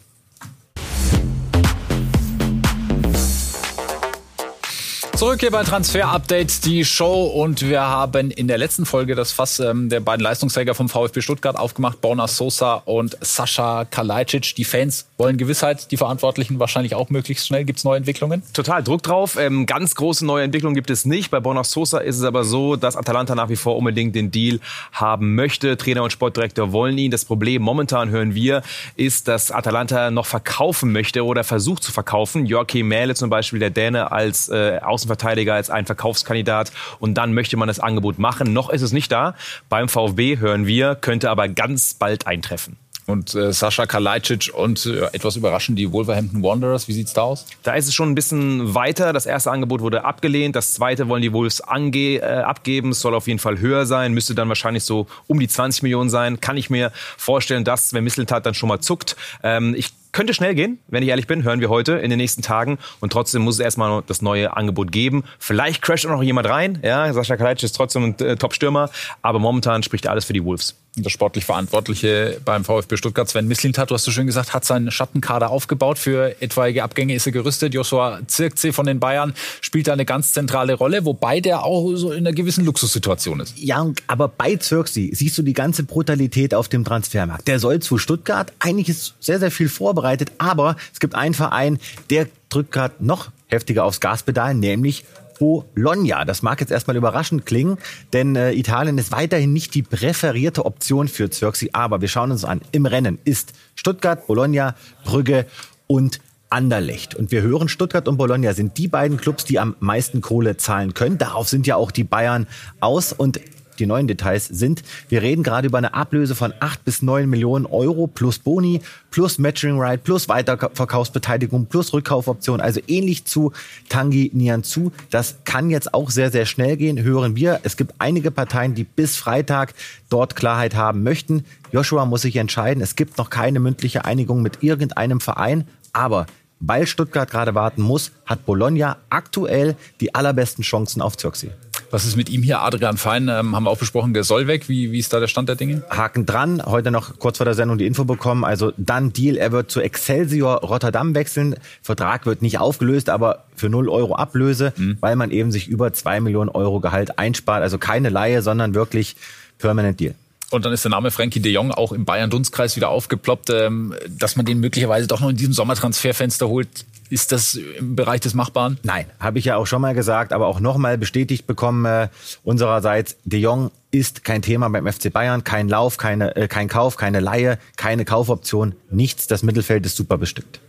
Zurück 5.18 5.40
hier 5.40 5.50
bei 5.50 5.64
Transfer 5.64 6.10
Update, 6.10 6.64
die 6.64 6.86
Show. 6.86 7.24
Und 7.24 7.68
wir 7.68 7.82
haben 7.82 8.30
in 8.30 8.48
der 8.48 8.60
letzten 8.60 8.86
Folge 8.86 9.16
das 9.16 9.32
Fass 9.32 9.60
ähm, 9.60 9.90
der 9.90 10.00
beiden 10.00 10.22
Leistungsträger 10.22 10.76
vom 10.76 10.90
VfB 10.90 11.22
Stuttgart 11.22 11.58
aufgemacht, 11.58 12.02
Borna 12.02 12.28
Sosa 12.28 12.76
und 12.86 13.18
Sascha 13.22 13.86
Kalajdzic. 13.86 14.54
Die 14.54 14.64
Fans 14.64 15.08
wollen 15.18 15.38
Gewissheit, 15.38 15.90
die 15.90 15.98
Verantwortlichen 15.98 16.60
wahrscheinlich 16.60 16.94
auch 16.94 17.10
möglichst 17.10 17.48
schnell. 17.48 17.66
Gibt 17.66 17.80
es 17.80 17.84
neue 17.84 17.98
Entwicklungen? 17.98 18.44
Total 18.54 18.84
Druck 18.84 19.02
drauf. 19.02 19.40
Ähm, 19.40 19.66
ganz 19.66 19.96
große 19.96 20.24
neue 20.24 20.44
Entwicklungen 20.44 20.76
gibt 20.76 20.92
es 20.92 21.04
nicht. 21.04 21.32
Bei 21.32 21.40
Borna 21.40 21.64
Sosa 21.64 21.98
ist 21.98 22.18
es 22.18 22.24
aber 22.24 22.44
so, 22.44 22.76
dass 22.76 22.96
Atalanta 22.96 23.34
nach 23.34 23.50
wie 23.50 23.56
vor 23.56 23.76
unbedingt 23.76 24.16
den 24.16 24.30
Deal 24.30 24.60
haben 24.92 25.34
möchte. 25.34 25.78
Trainer 25.78 26.04
und 26.04 26.12
Sportdirektor 26.12 26.72
wollen 26.74 26.96
ihn. 27.00 27.10
Das 27.10 27.26
Problem 27.26 27.64
momentan 27.64 28.12
hören 28.12 28.36
wir, 28.36 28.62
ist, 28.96 29.28
dass 29.28 29.50
Atalanta 29.50 30.12
noch 30.12 30.28
verkaufen 30.28 30.92
möchte 30.92 31.26
oder 31.26 31.44
versucht 31.44 31.82
zu 31.82 31.92
verkaufen. 31.92 32.46
Joachim 32.46 32.88
Mähle 32.88 33.16
zum 33.16 33.32
Beispiel, 33.32 33.58
der 33.58 33.72
Däne 33.72 34.12
als 34.12 34.50
äh, 34.50 34.78
Außen 34.80 35.07
Außenverteidiger 35.08 35.54
als 35.54 35.70
ein 35.70 35.86
Verkaufskandidat 35.86 36.72
und 37.00 37.16
dann 37.16 37.34
möchte 37.34 37.58
man 37.58 37.68
das 37.68 37.80
Angebot 37.80 38.20
machen. 38.20 38.54
Noch 38.54 38.70
ist 38.70 38.82
es 38.82 38.92
nicht 38.92 39.12
da. 39.12 39.36
Beim 39.70 39.90
VfB 39.90 40.38
hören 40.38 40.68
wir, 40.68 40.96
könnte 40.96 41.30
aber 41.30 41.48
ganz 41.48 41.94
bald 41.94 42.28
eintreffen. 42.28 42.78
Und 43.06 43.34
äh, 43.36 43.54
Sascha 43.54 43.86
Kalajdzic 43.86 44.52
und 44.54 44.86
äh, 44.86 45.06
etwas 45.14 45.38
überraschend 45.38 45.80
die 45.80 45.94
Wolverhampton 45.94 46.44
Wanderers. 46.44 46.90
Wie 46.90 46.92
sieht's 46.92 47.14
da 47.14 47.22
aus? 47.22 47.46
Da 47.64 47.74
ist 47.76 47.88
es 47.88 47.94
schon 47.94 48.12
ein 48.12 48.16
bisschen 48.16 48.76
weiter. 48.76 49.14
Das 49.14 49.26
erste 49.26 49.50
Angebot 49.50 49.80
wurde 49.80 50.04
abgelehnt. 50.04 50.58
Das 50.58 50.74
zweite 50.74 51.08
wollen 51.08 51.22
die 51.22 51.32
Wolves 51.32 51.62
ange 51.62 52.18
äh, 52.18 52.22
abgeben. 52.22 52.90
Es 52.90 53.00
soll 53.00 53.16
auf 53.16 53.28
jeden 53.28 53.40
Fall 53.40 53.60
höher 53.60 53.86
sein. 53.86 54.14
Müsste 54.14 54.36
dann 54.36 54.50
wahrscheinlich 54.50 54.84
so 54.84 55.08
um 55.28 55.40
die 55.40 55.48
20 55.48 55.84
Millionen 55.84 56.10
sein. 56.10 56.42
Kann 56.42 56.58
ich 56.58 56.70
mir 56.70 56.92
vorstellen, 57.16 57.64
dass, 57.64 57.94
wenn 57.94 58.04
Misseltat 58.04 58.46
dann 58.46 58.54
schon 58.54 58.68
mal 58.68 58.82
zuckt. 58.82 59.16
Ähm, 59.42 59.74
ich 59.78 59.94
könnte 60.18 60.34
schnell 60.34 60.56
gehen, 60.56 60.80
wenn 60.88 61.04
ich 61.04 61.10
ehrlich 61.10 61.28
bin, 61.28 61.44
hören 61.44 61.62
wir 61.62 61.70
heute 61.70 61.94
in 61.94 62.10
den 62.10 62.18
nächsten 62.18 62.42
Tagen. 62.42 62.80
Und 63.02 63.14
trotzdem 63.14 63.44
muss 63.44 63.54
es 63.54 63.60
erstmal 63.60 64.02
das 64.08 64.24
neue 64.24 64.58
Angebot 64.58 64.92
geben. 64.92 65.24
Vielleicht 65.38 65.84
crasht 65.84 66.08
auch 66.08 66.10
noch 66.10 66.24
jemand 66.24 66.50
rein. 66.50 66.80
Ja, 66.84 67.14
Sascha 67.14 67.38
Kalajdzic 67.38 67.66
ist 67.66 67.74
trotzdem 67.74 68.04
ein 68.04 68.26
äh, 68.26 68.36
Top-Stürmer. 68.36 68.90
Aber 69.22 69.38
momentan 69.38 69.84
spricht 69.84 70.08
alles 70.08 70.26
für 70.26 70.34
die 70.34 70.44
Wolves 70.44 70.76
der 71.04 71.10
sportlich 71.10 71.46
Verantwortliche 71.46 72.40
beim 72.44 72.64
VfB 72.64 72.98
Stuttgart, 72.98 73.30
Sven 73.30 73.48
Mislintat, 73.48 73.92
du 73.92 73.96
hast 73.96 74.04
so 74.04 74.12
schön 74.12 74.28
gesagt, 74.28 74.54
hat 74.54 74.66
seinen 74.66 74.92
Schattenkader 74.92 75.50
aufgebaut. 75.50 75.98
Für 75.98 76.42
etwaige 76.42 76.84
Abgänge 76.84 77.16
ist 77.16 77.26
er 77.26 77.32
gerüstet. 77.32 77.74
Joshua 77.74 78.20
Zirkzee 78.28 78.72
von 78.72 78.86
den 78.86 79.00
Bayern 79.00 79.34
spielt 79.62 79.88
da 79.88 79.94
eine 79.94 80.06
ganz 80.06 80.34
zentrale 80.34 80.74
Rolle, 80.74 81.06
wobei 81.06 81.40
der 81.40 81.64
auch 81.64 81.96
so 81.96 82.12
in 82.12 82.26
einer 82.26 82.34
gewissen 82.34 82.66
Luxussituation 82.66 83.40
ist. 83.40 83.58
Ja, 83.58 83.86
aber 84.08 84.28
bei 84.28 84.56
Zirkzee 84.56 85.12
siehst 85.14 85.38
du 85.38 85.44
die 85.44 85.54
ganze 85.54 85.84
Brutalität 85.84 86.54
auf 86.54 86.68
dem 86.68 86.84
Transfermarkt. 86.84 87.48
Der 87.48 87.60
soll 87.60 87.80
zu 87.80 87.98
Stuttgart. 87.98 88.52
Eigentlich 88.60 88.90
ist 88.90 89.14
sehr, 89.20 89.40
sehr 89.40 89.52
viel 89.52 89.70
vorbereitet, 89.70 90.32
aber 90.38 90.76
es 90.94 91.00
gibt 91.00 91.16
einen 91.16 91.34
Verein, 91.34 91.80
der 92.10 92.28
drückt 92.50 92.72
gerade 92.72 92.96
noch 93.00 93.30
heftiger 93.48 93.86
aufs 93.86 94.00
Gaspedal, 94.00 94.54
nämlich 94.54 95.06
Bologna. 95.40 96.26
Das 96.26 96.42
mag 96.42 96.60
jetzt 96.62 96.72
erstmal 96.72 96.98
überraschend 96.98 97.46
klingen, 97.46 97.78
denn 98.14 98.36
äh, 98.36 98.54
Italien 98.54 98.98
ist 98.98 99.12
weiterhin 99.12 99.54
nicht 99.54 99.74
die 99.74 99.84
präferierte 99.84 100.66
Option 100.66 101.08
für 101.08 101.30
Zirksi. 101.30 101.70
Aber 101.74 102.02
wir 102.02 102.08
schauen 102.08 102.32
uns 102.32 102.46
an. 102.46 102.62
Im 102.72 102.86
Rennen 102.86 103.20
ist 103.24 103.54
Stuttgart, 103.76 104.28
Bologna, 104.28 104.76
Brügge 105.04 105.46
und 105.88 106.20
Anderlecht. 106.50 107.16
Und 107.16 107.32
wir 107.32 107.42
hören, 107.42 107.68
Stuttgart 107.68 108.08
und 108.08 108.18
Bologna 108.18 108.54
sind 108.54 108.78
die 108.78 108.88
beiden 108.88 109.18
Clubs, 109.18 109.44
die 109.44 109.60
am 109.60 109.76
meisten 109.80 110.22
Kohle 110.22 110.58
zahlen 110.58 110.94
können. 110.94 111.18
Darauf 111.18 111.50
sind 111.50 111.68
ja 111.68 111.76
auch 111.76 111.92
die 111.92 112.06
Bayern 112.06 112.48
aus. 112.80 113.12
Und 113.12 113.40
die 113.80 113.86
neuen 113.86 114.08
Details 114.08 114.48
sind, 114.48 114.84
wir 115.10 115.22
reden 115.22 115.44
gerade 115.44 115.68
über 115.68 115.78
eine 115.78 115.94
Ablöse 115.94 116.36
von 116.36 116.54
8 116.60 116.84
bis 116.84 117.02
9 117.02 117.30
Millionen 117.30 117.66
Euro 117.66 118.08
plus 118.08 118.40
Boni, 118.40 118.82
plus 119.12 119.38
Matching 119.38 119.80
Right, 119.80 120.04
plus 120.04 120.30
Weiterverkaufsbeteiligung, 120.30 121.66
plus 121.68 121.94
Rückkaufoption. 121.94 122.62
Also 122.62 122.80
ähnlich 122.88 123.26
zu 123.26 123.52
Tangi 123.90 124.32
Nianzu. 124.34 124.92
Das 125.10 125.38
kann 125.46 125.70
jetzt 125.70 125.94
auch 125.94 126.10
sehr, 126.10 126.32
sehr 126.32 126.46
schnell 126.46 126.78
gehen, 126.78 127.02
hören 127.02 127.36
wir. 127.36 127.60
Es 127.64 127.78
gibt 127.78 127.94
einige 128.00 128.32
Parteien, 128.32 128.76
die 128.76 128.84
bis 128.84 129.18
Freitag 129.18 129.74
dort 130.10 130.36
Klarheit 130.36 130.76
haben 130.76 131.04
möchten. 131.04 131.46
Joshua 131.72 132.06
muss 132.06 132.22
sich 132.22 132.36
entscheiden. 132.36 132.82
Es 132.82 132.96
gibt 132.96 133.18
noch 133.18 133.30
keine 133.30 133.60
mündliche 133.60 134.06
Einigung 134.06 134.42
mit 134.42 134.64
irgendeinem 134.64 135.20
Verein. 135.20 135.68
Aber 135.94 136.28
weil 136.60 136.88
Stuttgart 136.88 137.30
gerade 137.30 137.56
warten 137.56 137.82
muss, 137.82 138.12
hat 138.26 138.46
Bologna 138.46 138.98
aktuell 139.10 139.76
die 140.02 140.16
allerbesten 140.16 140.64
Chancen 140.64 141.02
auf 141.02 141.18
Zirksi. 141.18 141.52
Was 141.90 142.06
ist 142.06 142.18
mit 142.18 142.30
ihm 142.30 142.44
hier? 142.44 142.62
Adrian 142.62 142.98
Fein 142.98 143.30
ähm, 143.30 143.56
haben 143.56 143.64
wir 143.64 143.70
auch 143.70 143.78
besprochen, 143.78 144.14
der 144.14 144.24
soll 144.24 144.48
weg. 144.48 144.68
Wie, 144.68 144.92
wie 144.92 145.00
ist 145.00 145.14
da 145.14 145.20
der 145.20 145.28
Stand 145.28 145.48
der 145.48 145.56
Dinge? 145.56 145.84
Haken 145.90 146.26
dran. 146.26 146.62
Heute 146.66 146.92
noch 146.92 147.18
kurz 147.20 147.38
vor 147.38 147.46
der 147.46 147.54
Sendung 147.54 147.78
die 147.78 147.86
Info 147.86 148.04
bekommen. 148.04 148.44
Also 148.44 148.74
dann 148.78 149.14
Deal. 149.14 149.38
Er 149.38 149.52
wird 149.52 149.72
zu 149.72 149.80
Excelsior 149.80 150.62
Rotterdam 150.62 151.16
wechseln. 151.16 151.56
Vertrag 151.82 152.26
wird 152.26 152.42
nicht 152.42 152.60
aufgelöst, 152.60 153.10
aber 153.10 153.46
für 153.56 153.70
0 153.70 153.90
Euro 153.90 154.16
Ablöse, 154.16 154.74
mhm. 154.76 154.98
weil 155.00 155.16
man 155.16 155.32
eben 155.32 155.52
sich 155.52 155.68
über 155.68 155.94
2 155.94 156.20
Millionen 156.20 156.50
Euro 156.50 156.80
Gehalt 156.80 157.18
einspart. 157.20 157.62
Also 157.62 157.78
keine 157.78 158.10
Laie, 158.10 158.42
sondern 158.42 158.76
wirklich 158.76 159.16
Permanent 159.58 160.00
Deal. 160.00 160.16
Und 160.50 160.64
dann 160.64 160.72
ist 160.72 160.86
der 160.86 160.92
Name 160.92 161.12
Frankie 161.12 161.42
de 161.42 161.52
Jong 161.52 161.72
auch 161.72 161.92
im 161.92 162.06
Bayern-Dunstkreis 162.06 162.78
wieder 162.78 162.90
aufgeploppt, 162.90 163.50
ähm, 163.50 163.94
dass 164.10 164.38
man 164.38 164.46
den 164.46 164.60
möglicherweise 164.60 165.08
doch 165.08 165.20
noch 165.20 165.30
in 165.30 165.36
diesem 165.36 165.54
Sommertransferfenster 165.54 166.48
holt. 166.48 166.86
Ist 167.10 167.32
das 167.32 167.56
im 167.56 167.96
Bereich 167.96 168.20
des 168.20 168.34
Machbaren? 168.34 168.78
Nein, 168.84 169.06
habe 169.18 169.40
ich 169.40 169.46
ja 169.46 169.56
auch 169.56 169.66
schon 169.66 169.82
mal 169.82 169.94
gesagt, 169.94 170.34
aber 170.34 170.48
auch 170.48 170.60
nochmal 170.60 170.98
bestätigt 170.98 171.48
bekommen 171.48 171.86
äh, 171.86 172.10
unsererseits. 172.44 173.16
De 173.24 173.40
Jong 173.40 173.72
ist 173.92 174.26
kein 174.26 174.42
Thema 174.42 174.70
beim 174.70 174.86
FC 174.92 175.12
Bayern, 175.14 175.46
kein 175.46 175.70
Lauf, 175.70 175.98
keine, 175.98 176.36
äh, 176.36 176.50
kein 176.50 176.68
Kauf, 176.68 176.98
keine 176.98 177.22
Laie, 177.22 177.60
keine 177.78 178.04
Kaufoption, 178.04 178.76
nichts. 178.90 179.28
Das 179.28 179.42
Mittelfeld 179.42 179.86
ist 179.86 179.96
super 179.96 180.18
bestimmt. 180.18 180.60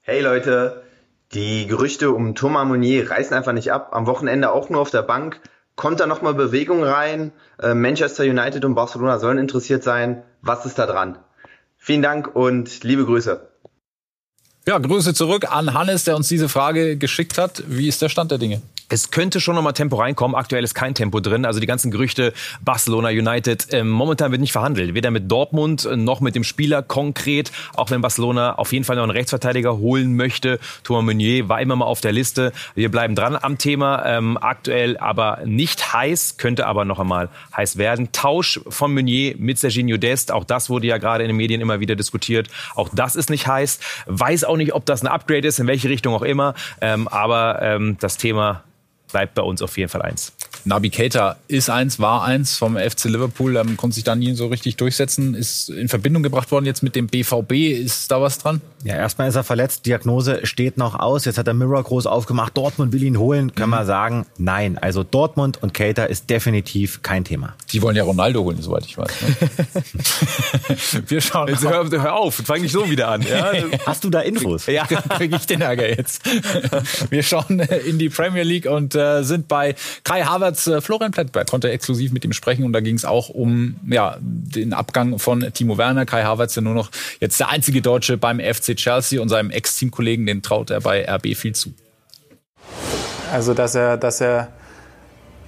Hey 0.00 0.22
Leute, 0.22 0.82
die 1.34 1.66
Gerüchte 1.66 2.12
um 2.12 2.34
Thomas 2.34 2.66
Monnier 2.66 3.10
reißen 3.10 3.36
einfach 3.36 3.52
nicht 3.52 3.72
ab. 3.72 3.90
Am 3.92 4.06
Wochenende 4.06 4.52
auch 4.52 4.70
nur 4.70 4.80
auf 4.80 4.90
der 4.90 5.02
Bank 5.02 5.38
kommt 5.76 6.00
da 6.00 6.06
nochmal 6.06 6.34
Bewegung 6.34 6.82
rein? 6.82 7.32
Äh, 7.60 7.74
Manchester 7.74 8.24
United 8.24 8.64
und 8.64 8.74
Barcelona 8.74 9.18
sollen 9.18 9.38
interessiert 9.38 9.82
sein. 9.82 10.22
Was 10.40 10.66
ist 10.66 10.78
da 10.78 10.86
dran? 10.86 11.18
Vielen 11.76 12.02
Dank 12.02 12.34
und 12.34 12.84
liebe 12.84 13.04
Grüße. 13.04 13.48
Ja, 14.66 14.78
Grüße 14.78 15.12
zurück 15.14 15.50
an 15.50 15.74
Hannes, 15.74 16.04
der 16.04 16.14
uns 16.14 16.28
diese 16.28 16.48
Frage 16.48 16.96
geschickt 16.96 17.36
hat. 17.36 17.64
Wie 17.66 17.88
ist 17.88 18.00
der 18.00 18.08
Stand 18.08 18.30
der 18.30 18.38
Dinge? 18.38 18.62
Es 18.92 19.10
könnte 19.10 19.40
schon 19.40 19.54
nochmal 19.54 19.72
Tempo 19.72 19.96
reinkommen. 19.96 20.36
Aktuell 20.36 20.62
ist 20.62 20.74
kein 20.74 20.94
Tempo 20.94 21.20
drin. 21.20 21.46
Also 21.46 21.60
die 21.60 21.66
ganzen 21.66 21.90
Gerüchte, 21.90 22.34
Barcelona, 22.60 23.08
United, 23.08 23.68
ähm, 23.72 23.88
momentan 23.88 24.32
wird 24.32 24.42
nicht 24.42 24.52
verhandelt. 24.52 24.92
Weder 24.92 25.10
mit 25.10 25.32
Dortmund 25.32 25.88
noch 25.96 26.20
mit 26.20 26.34
dem 26.34 26.44
Spieler 26.44 26.82
konkret. 26.82 27.52
Auch 27.74 27.90
wenn 27.90 28.02
Barcelona 28.02 28.56
auf 28.56 28.70
jeden 28.70 28.84
Fall 28.84 28.96
noch 28.96 29.04
einen 29.04 29.12
Rechtsverteidiger 29.12 29.78
holen 29.78 30.14
möchte. 30.14 30.60
Thomas 30.84 31.06
Meunier 31.06 31.48
war 31.48 31.62
immer 31.62 31.74
mal 31.74 31.86
auf 31.86 32.02
der 32.02 32.12
Liste. 32.12 32.52
Wir 32.74 32.90
bleiben 32.90 33.14
dran 33.14 33.34
am 33.40 33.56
Thema. 33.56 34.04
Ähm, 34.04 34.36
aktuell 34.36 34.98
aber 34.98 35.38
nicht 35.46 35.94
heiß, 35.94 36.36
könnte 36.36 36.66
aber 36.66 36.84
noch 36.84 36.98
einmal 36.98 37.30
heiß 37.56 37.78
werden. 37.78 38.12
Tausch 38.12 38.60
von 38.68 38.92
Meunier 38.92 39.36
mit 39.38 39.58
Serginho 39.58 39.96
Dest. 39.96 40.32
Auch 40.32 40.44
das 40.44 40.68
wurde 40.68 40.86
ja 40.88 40.98
gerade 40.98 41.24
in 41.24 41.28
den 41.28 41.36
Medien 41.38 41.62
immer 41.62 41.80
wieder 41.80 41.96
diskutiert. 41.96 42.48
Auch 42.74 42.90
das 42.92 43.16
ist 43.16 43.30
nicht 43.30 43.46
heiß. 43.46 43.80
Weiß 44.04 44.44
auch 44.44 44.58
nicht, 44.58 44.74
ob 44.74 44.84
das 44.84 45.00
ein 45.00 45.08
Upgrade 45.08 45.48
ist, 45.48 45.60
in 45.60 45.66
welche 45.66 45.88
Richtung 45.88 46.12
auch 46.12 46.20
immer. 46.20 46.52
Ähm, 46.82 47.08
aber 47.08 47.62
ähm, 47.62 47.96
das 47.98 48.18
Thema 48.18 48.64
bleibt 49.12 49.34
bei 49.34 49.42
uns 49.42 49.62
auf 49.62 49.78
jeden 49.78 49.88
Fall 49.88 50.02
eins. 50.02 50.32
Nabi 50.64 50.90
Keita 50.90 51.36
ist 51.48 51.70
eins, 51.70 51.98
war 51.98 52.22
eins 52.22 52.56
vom 52.56 52.76
FC 52.76 53.04
Liverpool, 53.04 53.56
ähm, 53.56 53.76
konnte 53.76 53.94
sich 53.94 54.04
da 54.04 54.14
nie 54.14 54.34
so 54.34 54.46
richtig 54.46 54.76
durchsetzen, 54.76 55.34
ist 55.34 55.68
in 55.70 55.88
Verbindung 55.88 56.22
gebracht 56.22 56.50
worden 56.52 56.66
jetzt 56.66 56.82
mit 56.82 56.94
dem 56.94 57.08
BVB. 57.08 57.52
Ist 57.52 58.10
da 58.10 58.20
was 58.20 58.38
dran? 58.38 58.60
Ja, 58.84 58.96
erstmal 58.96 59.28
ist 59.28 59.36
er 59.36 59.44
verletzt, 59.44 59.86
Diagnose 59.86 60.46
steht 60.46 60.76
noch 60.76 60.98
aus. 60.98 61.24
Jetzt 61.24 61.38
hat 61.38 61.46
der 61.46 61.54
Mirror 61.54 61.82
groß 61.82 62.06
aufgemacht, 62.06 62.56
Dortmund 62.56 62.92
will 62.92 63.02
ihn 63.02 63.18
holen. 63.18 63.54
Können 63.54 63.70
mhm. 63.70 63.74
wir 63.74 63.84
sagen, 63.86 64.26
nein. 64.38 64.78
Also 64.78 65.02
Dortmund 65.02 65.62
und 65.62 65.74
Keita 65.74 66.04
ist 66.04 66.30
definitiv 66.30 67.02
kein 67.02 67.24
Thema. 67.24 67.54
Die 67.72 67.82
wollen 67.82 67.96
ja 67.96 68.04
Ronaldo 68.04 68.42
holen, 68.42 68.60
soweit 68.60 68.84
ich 68.84 68.96
weiß. 68.98 69.10
Ne? 69.22 71.02
wir 71.08 71.20
schauen 71.20 71.48
jetzt 71.48 71.64
hör, 71.64 71.90
hör 71.90 72.14
auf, 72.14 72.34
fang 72.34 72.62
nicht 72.62 72.72
so 72.72 72.88
wieder 72.88 73.08
an. 73.08 73.22
Ja? 73.32 73.50
Hast 73.86 74.04
du 74.04 74.10
da 74.10 74.20
Infos? 74.20 74.66
Ja, 74.66 74.84
kriege 74.84 75.36
ich 75.36 75.46
den 75.46 75.62
Ärger 75.62 75.88
jetzt. 75.88 76.20
wir 77.08 77.22
schauen 77.22 77.60
in 77.60 77.98
die 77.98 78.10
Premier 78.10 78.42
League 78.42 78.66
und 78.66 78.94
äh, 78.94 79.22
sind 79.22 79.48
bei 79.48 79.74
Kai 80.04 80.22
Havertz. 80.22 80.51
Äh, 80.66 80.80
Florian 80.80 81.12
Plettenberg 81.12 81.48
konnte 81.48 81.70
exklusiv 81.70 82.12
mit 82.12 82.24
ihm 82.24 82.32
sprechen 82.32 82.64
und 82.64 82.72
da 82.72 82.80
ging 82.80 82.96
es 82.96 83.04
auch 83.04 83.28
um 83.28 83.76
ja, 83.88 84.16
den 84.20 84.72
Abgang 84.72 85.18
von 85.18 85.40
Timo 85.52 85.78
Werner. 85.78 86.06
Kai 86.06 86.22
Havertz 86.22 86.54
ja 86.54 86.62
nur 86.62 86.74
noch 86.74 86.90
jetzt 87.20 87.38
der 87.40 87.48
einzige 87.48 87.82
Deutsche 87.82 88.16
beim 88.16 88.40
FC 88.40 88.76
Chelsea 88.76 89.20
und 89.20 89.28
seinem 89.28 89.50
Ex-Teamkollegen, 89.50 90.26
den 90.26 90.42
traut 90.42 90.70
er 90.70 90.80
bei 90.80 91.08
RB 91.08 91.36
viel 91.36 91.54
zu. 91.54 91.72
Also, 93.32 93.54
dass 93.54 93.74
er, 93.74 93.96
dass 93.96 94.20
er 94.20 94.48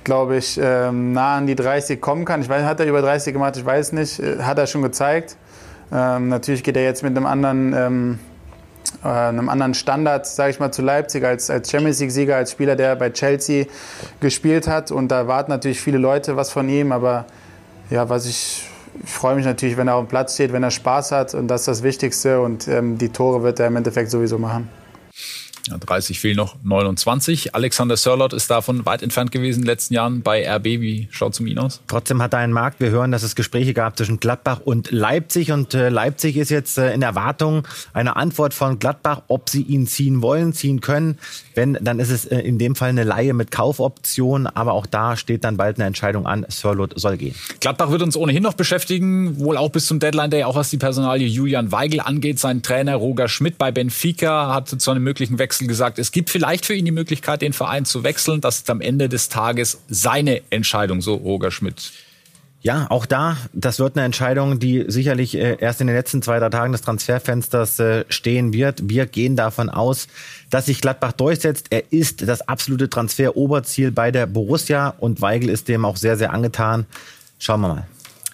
glaube 0.04 0.36
ich, 0.36 0.60
ähm, 0.62 1.12
nah 1.12 1.36
an 1.38 1.46
die 1.46 1.54
30 1.56 2.00
kommen 2.00 2.24
kann. 2.24 2.42
Ich 2.42 2.48
weiß, 2.48 2.64
hat 2.64 2.78
er 2.78 2.86
über 2.86 3.00
30 3.00 3.32
gemacht, 3.32 3.56
ich 3.56 3.64
weiß 3.64 3.92
nicht, 3.92 4.20
äh, 4.20 4.42
hat 4.42 4.58
er 4.58 4.66
schon 4.66 4.82
gezeigt. 4.82 5.36
Ähm, 5.90 6.28
natürlich 6.28 6.62
geht 6.62 6.76
er 6.76 6.84
jetzt 6.84 7.02
mit 7.02 7.16
einem 7.16 7.26
anderen 7.26 7.72
ähm, 7.72 8.18
äh, 9.04 9.08
einem 9.08 9.48
anderen 9.48 9.74
Standard, 9.74 10.26
sage 10.26 10.50
ich 10.50 10.60
mal, 10.60 10.72
zu 10.72 10.82
Leipzig 10.82 11.24
als, 11.24 11.50
als 11.50 11.70
Champions 11.70 12.00
League-Sieger, 12.00 12.36
als 12.36 12.52
Spieler, 12.52 12.74
der 12.74 12.96
bei 12.96 13.10
Chelsea 13.10 13.66
gespielt 14.20 14.66
hat. 14.66 14.90
Und 14.90 15.08
da 15.08 15.28
warten 15.28 15.50
natürlich 15.50 15.80
viele 15.80 15.98
Leute 15.98 16.36
was 16.36 16.50
von 16.50 16.68
ihm. 16.68 16.90
Aber 16.90 17.26
ja, 17.90 18.08
was 18.08 18.26
ich, 18.26 18.68
ich 19.02 19.10
freue 19.10 19.36
mich 19.36 19.44
natürlich, 19.44 19.76
wenn 19.76 19.88
er 19.88 19.96
auf 19.96 20.04
dem 20.04 20.08
Platz 20.08 20.34
steht, 20.34 20.52
wenn 20.52 20.62
er 20.62 20.70
Spaß 20.70 21.12
hat. 21.12 21.34
Und 21.34 21.48
das 21.48 21.62
ist 21.62 21.68
das 21.68 21.82
Wichtigste. 21.82 22.40
Und 22.40 22.66
ähm, 22.66 22.98
die 22.98 23.10
Tore 23.10 23.42
wird 23.42 23.60
er 23.60 23.66
im 23.66 23.76
Endeffekt 23.76 24.10
sowieso 24.10 24.38
machen. 24.38 24.68
Ja, 25.68 25.78
30 25.78 26.20
fehlen 26.20 26.36
noch 26.36 26.56
29. 26.62 27.54
Alexander 27.54 27.96
Sörlot 27.96 28.34
ist 28.34 28.50
davon 28.50 28.84
weit 28.84 29.02
entfernt 29.02 29.32
gewesen 29.32 29.60
in 29.60 29.62
den 29.62 29.68
letzten 29.68 29.94
Jahren 29.94 30.20
bei 30.20 30.46
RB. 30.46 30.64
Wie 30.64 31.08
schaut 31.10 31.32
es 31.32 31.40
um 31.40 31.46
ihn 31.46 31.58
aus? 31.58 31.80
Trotzdem 31.86 32.20
hat 32.20 32.34
er 32.34 32.40
einen 32.40 32.52
Markt. 32.52 32.80
Wir 32.80 32.90
hören, 32.90 33.12
dass 33.12 33.22
es 33.22 33.34
Gespräche 33.34 33.72
gab 33.72 33.96
zwischen 33.96 34.20
Gladbach 34.20 34.60
und 34.62 34.90
Leipzig. 34.90 35.52
Und 35.52 35.72
äh, 35.72 35.88
Leipzig 35.88 36.36
ist 36.36 36.50
jetzt 36.50 36.76
äh, 36.76 36.92
in 36.92 37.00
Erwartung 37.00 37.66
einer 37.94 38.18
Antwort 38.18 38.52
von 38.52 38.78
Gladbach, 38.78 39.22
ob 39.28 39.48
sie 39.48 39.62
ihn 39.62 39.86
ziehen 39.86 40.20
wollen, 40.20 40.52
ziehen 40.52 40.82
können. 40.82 41.18
Wenn, 41.54 41.78
dann 41.80 41.98
ist 41.98 42.10
es 42.10 42.26
äh, 42.26 42.40
in 42.40 42.58
dem 42.58 42.74
Fall 42.76 42.90
eine 42.90 43.04
Laie 43.04 43.32
mit 43.32 43.50
Kaufoption. 43.50 44.46
Aber 44.46 44.74
auch 44.74 44.84
da 44.84 45.16
steht 45.16 45.44
dann 45.44 45.56
bald 45.56 45.78
eine 45.78 45.86
Entscheidung 45.86 46.26
an. 46.26 46.44
Sörlot 46.50 46.92
soll 47.00 47.16
gehen. 47.16 47.34
Gladbach 47.60 47.90
wird 47.90 48.02
uns 48.02 48.18
ohnehin 48.18 48.42
noch 48.42 48.54
beschäftigen, 48.54 49.38
wohl 49.38 49.56
auch 49.56 49.70
bis 49.70 49.86
zum 49.86 49.98
Deadline 49.98 50.30
Day, 50.30 50.44
auch 50.44 50.56
was 50.56 50.68
die 50.68 50.78
Personalie 50.78 51.26
Julian 51.26 51.72
Weigel 51.72 52.00
angeht. 52.00 52.38
Sein 52.38 52.60
Trainer 52.60 52.96
Roger 52.96 53.28
Schmidt 53.28 53.56
bei 53.56 53.72
Benfica 53.72 54.52
hat 54.52 54.68
zu 54.68 54.90
einem 54.90 55.02
möglichen 55.02 55.38
Wechsel 55.38 55.53
Wechsel 55.54 55.68
gesagt, 55.68 56.00
es 56.00 56.10
gibt 56.10 56.30
vielleicht 56.30 56.66
für 56.66 56.74
ihn 56.74 56.84
die 56.84 56.90
Möglichkeit, 56.90 57.40
den 57.40 57.52
Verein 57.52 57.84
zu 57.84 58.02
wechseln. 58.02 58.40
Das 58.40 58.56
ist 58.56 58.70
am 58.70 58.80
Ende 58.80 59.08
des 59.08 59.28
Tages 59.28 59.78
seine 59.88 60.42
Entscheidung, 60.50 61.00
so 61.00 61.14
Roger 61.14 61.52
Schmidt. 61.52 61.92
Ja, 62.60 62.86
auch 62.90 63.06
da, 63.06 63.36
das 63.52 63.78
wird 63.78 63.96
eine 63.96 64.04
Entscheidung, 64.04 64.58
die 64.58 64.84
sicherlich 64.88 65.36
äh, 65.36 65.58
erst 65.60 65.80
in 65.80 65.86
den 65.86 65.94
letzten 65.94 66.22
zwei, 66.22 66.40
drei 66.40 66.48
Tagen 66.48 66.72
des 66.72 66.80
Transferfensters 66.80 67.78
äh, 67.78 68.04
stehen 68.08 68.52
wird. 68.52 68.88
Wir 68.88 69.06
gehen 69.06 69.36
davon 69.36 69.68
aus, 69.68 70.08
dass 70.50 70.66
sich 70.66 70.80
Gladbach 70.80 71.12
durchsetzt. 71.12 71.66
Er 71.70 71.92
ist 71.92 72.26
das 72.26 72.40
absolute 72.48 72.88
Transferoberziel 72.88 73.92
bei 73.92 74.10
der 74.10 74.26
Borussia 74.26 74.94
und 74.98 75.20
Weigel 75.20 75.50
ist 75.50 75.68
dem 75.68 75.84
auch 75.84 75.96
sehr, 75.96 76.16
sehr 76.16 76.32
angetan. 76.32 76.86
Schauen 77.38 77.60
wir 77.60 77.68
mal. 77.68 77.86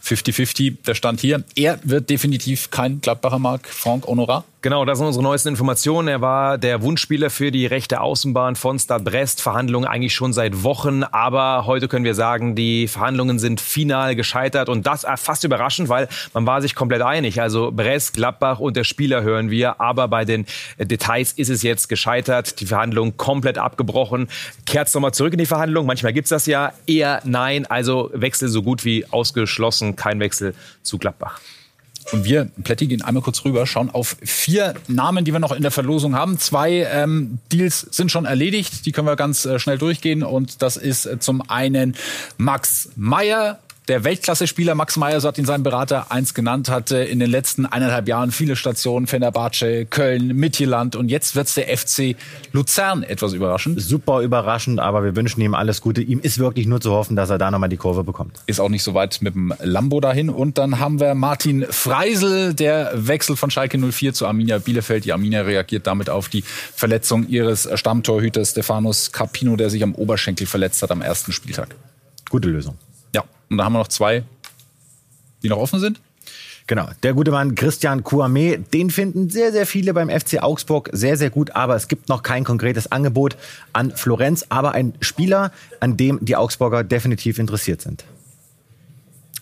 50-50, 0.03 0.77
der 0.87 0.95
Stand 0.95 1.21
hier. 1.21 1.45
Er 1.55 1.79
wird 1.83 2.09
definitiv 2.09 2.71
kein 2.71 3.01
Gladbacher 3.01 3.39
Mark, 3.39 3.67
Frank 3.67 4.07
Honorar. 4.07 4.45
Genau, 4.63 4.85
das 4.85 4.99
sind 4.99 5.07
unsere 5.07 5.23
neuesten 5.23 5.49
Informationen. 5.49 6.07
Er 6.09 6.21
war 6.21 6.59
der 6.59 6.83
Wunschspieler 6.83 7.31
für 7.31 7.51
die 7.51 7.65
rechte 7.65 8.03
Außenbahn 8.03 8.57
von 8.57 8.79
Stade 8.79 9.03
Brest. 9.03 9.41
Verhandlungen 9.41 9.89
eigentlich 9.89 10.13
schon 10.13 10.35
seit 10.35 10.63
Wochen. 10.63 11.03
Aber 11.03 11.65
heute 11.65 11.89
können 11.89 12.05
wir 12.05 12.15
sagen, 12.15 12.55
die 12.57 12.87
Verhandlungen 12.87 13.39
sind 13.39 13.63
final 13.63 14.15
gescheitert. 14.15 14.69
Und 14.69 14.87
das 14.87 15.07
fast 15.17 15.45
überraschend, 15.45 15.89
weil 15.89 16.09
man 16.35 16.45
war 16.45 16.61
sich 16.61 16.75
komplett 16.75 17.01
einig. 17.01 17.41
Also 17.41 17.73
Brest, 17.73 18.13
Gladbach 18.13 18.61
und 18.61 18.77
der 18.77 18.85
Spieler 18.85 19.23
hören 19.23 19.51
wir. 19.51 19.81
Aber 19.81 20.09
bei 20.09 20.27
den 20.27 20.45
Details 20.79 21.33
ist 21.33 21.49
es 21.49 21.63
jetzt 21.63 21.89
gescheitert. 21.89 22.61
Die 22.61 22.67
Verhandlungen 22.67 23.17
komplett 23.17 23.57
abgebrochen. 23.57 24.29
Kehrt 24.67 24.95
nochmal 24.95 25.15
zurück 25.15 25.33
in 25.33 25.39
die 25.39 25.47
Verhandlungen. 25.47 25.87
Manchmal 25.87 26.13
gibt's 26.13 26.29
das 26.29 26.45
ja. 26.45 26.75
Eher 26.87 27.23
nein. 27.25 27.65
Also 27.65 28.11
Wechsel 28.13 28.51
so 28.51 28.63
gut 28.63 28.85
wie 28.85 29.07
ausgeschlossen. 29.11 29.97
Kein 29.97 30.21
Wechsel 30.21 30.55
zu 30.83 30.99
Gladbach. 30.99 31.41
Und 32.13 32.25
wir, 32.25 32.51
Plätti, 32.65 32.87
gehen 32.87 33.03
einmal 33.03 33.23
kurz 33.23 33.45
rüber, 33.45 33.67
schauen 33.67 33.91
auf 33.91 34.17
vier 34.23 34.75
Namen, 34.89 35.25
die 35.25 35.33
wir 35.33 35.39
noch 35.39 35.53
in 35.53 35.63
der 35.63 35.71
Verlosung 35.71 36.15
haben. 36.15 36.39
Zwei 36.39 36.89
ähm, 36.91 37.39
Deals 37.53 37.81
sind 37.91 38.11
schon 38.11 38.25
erledigt, 38.25 38.87
die 38.87 38.93
können 38.93 39.07
wir 39.07 39.17
ganz 39.17 39.45
äh, 39.45 39.59
schnell 39.59 39.79
durchgehen. 39.79 40.23
Und 40.23 40.63
das 40.63 40.77
ist 40.77 41.07
äh, 41.07 41.19
zum 41.19 41.49
einen 41.49 41.97
Max 42.37 42.91
Meyer, 42.97 43.61
der 43.91 44.05
Weltklasse-Spieler 44.05 44.77
Max 44.77 44.97
Meyer, 44.97 45.21
so 45.21 45.27
hat 45.27 45.37
ihn 45.37 45.45
sein 45.45 45.65
Berater 45.65 46.13
eins 46.13 46.33
genannt, 46.33 46.71
hatte 46.71 46.99
in 46.99 47.19
den 47.19 47.29
letzten 47.29 47.67
eineinhalb 47.67 48.07
Jahren 48.07 48.31
viele 48.31 48.55
Stationen, 48.55 49.09
Fenerbahce, 49.09 49.85
Köln, 49.85 50.29
Midtjylland 50.29 50.95
und 50.95 51.09
jetzt 51.09 51.35
wird's 51.35 51.55
der 51.55 51.77
FC 51.77 52.15
Luzern 52.53 53.03
etwas 53.03 53.33
überraschend. 53.33 53.81
Super 53.81 54.21
überraschend, 54.21 54.79
aber 54.79 55.03
wir 55.03 55.17
wünschen 55.17 55.41
ihm 55.41 55.57
alles 55.57 55.81
Gute. 55.81 56.03
Ihm 56.03 56.21
ist 56.21 56.39
wirklich 56.39 56.69
nur 56.69 56.81
zu 56.81 56.93
hoffen, 56.93 57.17
dass 57.17 57.31
er 57.31 57.39
da 57.39 57.51
nochmal 57.51 57.69
die 57.69 57.79
Kurve 57.79 58.05
bekommt. 58.05 58.41
Ist 58.47 58.61
auch 58.61 58.69
nicht 58.69 58.85
so 58.85 58.95
weit 58.95 59.23
mit 59.23 59.35
dem 59.35 59.53
Lambo 59.61 60.01
dahin. 60.01 60.31
Und 60.31 60.57
dann 60.57 60.79
haben 60.79 61.01
wir 61.01 61.17
Martin 61.17 61.67
Freisel, 61.69 62.55
der 62.55 62.93
Wechsel 62.95 63.35
von 63.35 63.51
Schalke 63.51 63.77
04 63.77 64.15
zu 64.15 64.25
Arminia 64.25 64.59
Bielefeld. 64.59 65.05
Die 65.05 65.13
Arminia 65.13 65.43
reagiert 65.43 65.89
damit 65.89 66.11
auf 66.11 66.29
die 66.29 66.43
Verletzung 66.43 67.27
ihres 67.27 67.69
Stammtorhüters 67.75 68.53
Stefanos 68.53 69.11
Capino, 69.11 69.57
der 69.57 69.69
sich 69.69 69.83
am 69.83 69.97
Oberschenkel 69.97 70.47
verletzt 70.47 70.81
hat 70.85 70.93
am 70.93 71.03
ersten 71.03 71.33
Spieltag. 71.33 71.75
Gute 72.29 72.49
Lösung. 72.49 72.77
Und 73.51 73.59
da 73.59 73.65
haben 73.65 73.73
wir 73.73 73.81
noch 73.81 73.89
zwei, 73.89 74.25
die 75.43 75.49
noch 75.49 75.59
offen 75.59 75.81
sind. 75.81 76.01
Genau, 76.67 76.89
der 77.03 77.15
gute 77.15 77.33
Mann 77.33 77.57
Christian 77.57 78.05
Kouame, 78.05 78.59
den 78.59 78.91
finden 78.91 79.29
sehr, 79.29 79.51
sehr 79.51 79.67
viele 79.67 79.93
beim 79.93 80.09
FC 80.09 80.41
Augsburg 80.41 80.89
sehr, 80.93 81.17
sehr 81.17 81.29
gut, 81.29 81.57
aber 81.57 81.75
es 81.75 81.89
gibt 81.89 82.09
noch 82.09 82.23
kein 82.23 82.45
konkretes 82.45 82.93
Angebot 82.93 83.37
an 83.73 83.91
Florenz, 83.91 84.47
aber 84.51 84.71
ein 84.71 84.95
Spieler, 85.01 85.51
an 85.81 85.97
dem 85.97 86.25
die 86.25 86.37
Augsburger 86.37 86.85
definitiv 86.85 87.41
interessiert 87.41 87.83
sind. 87.83 88.05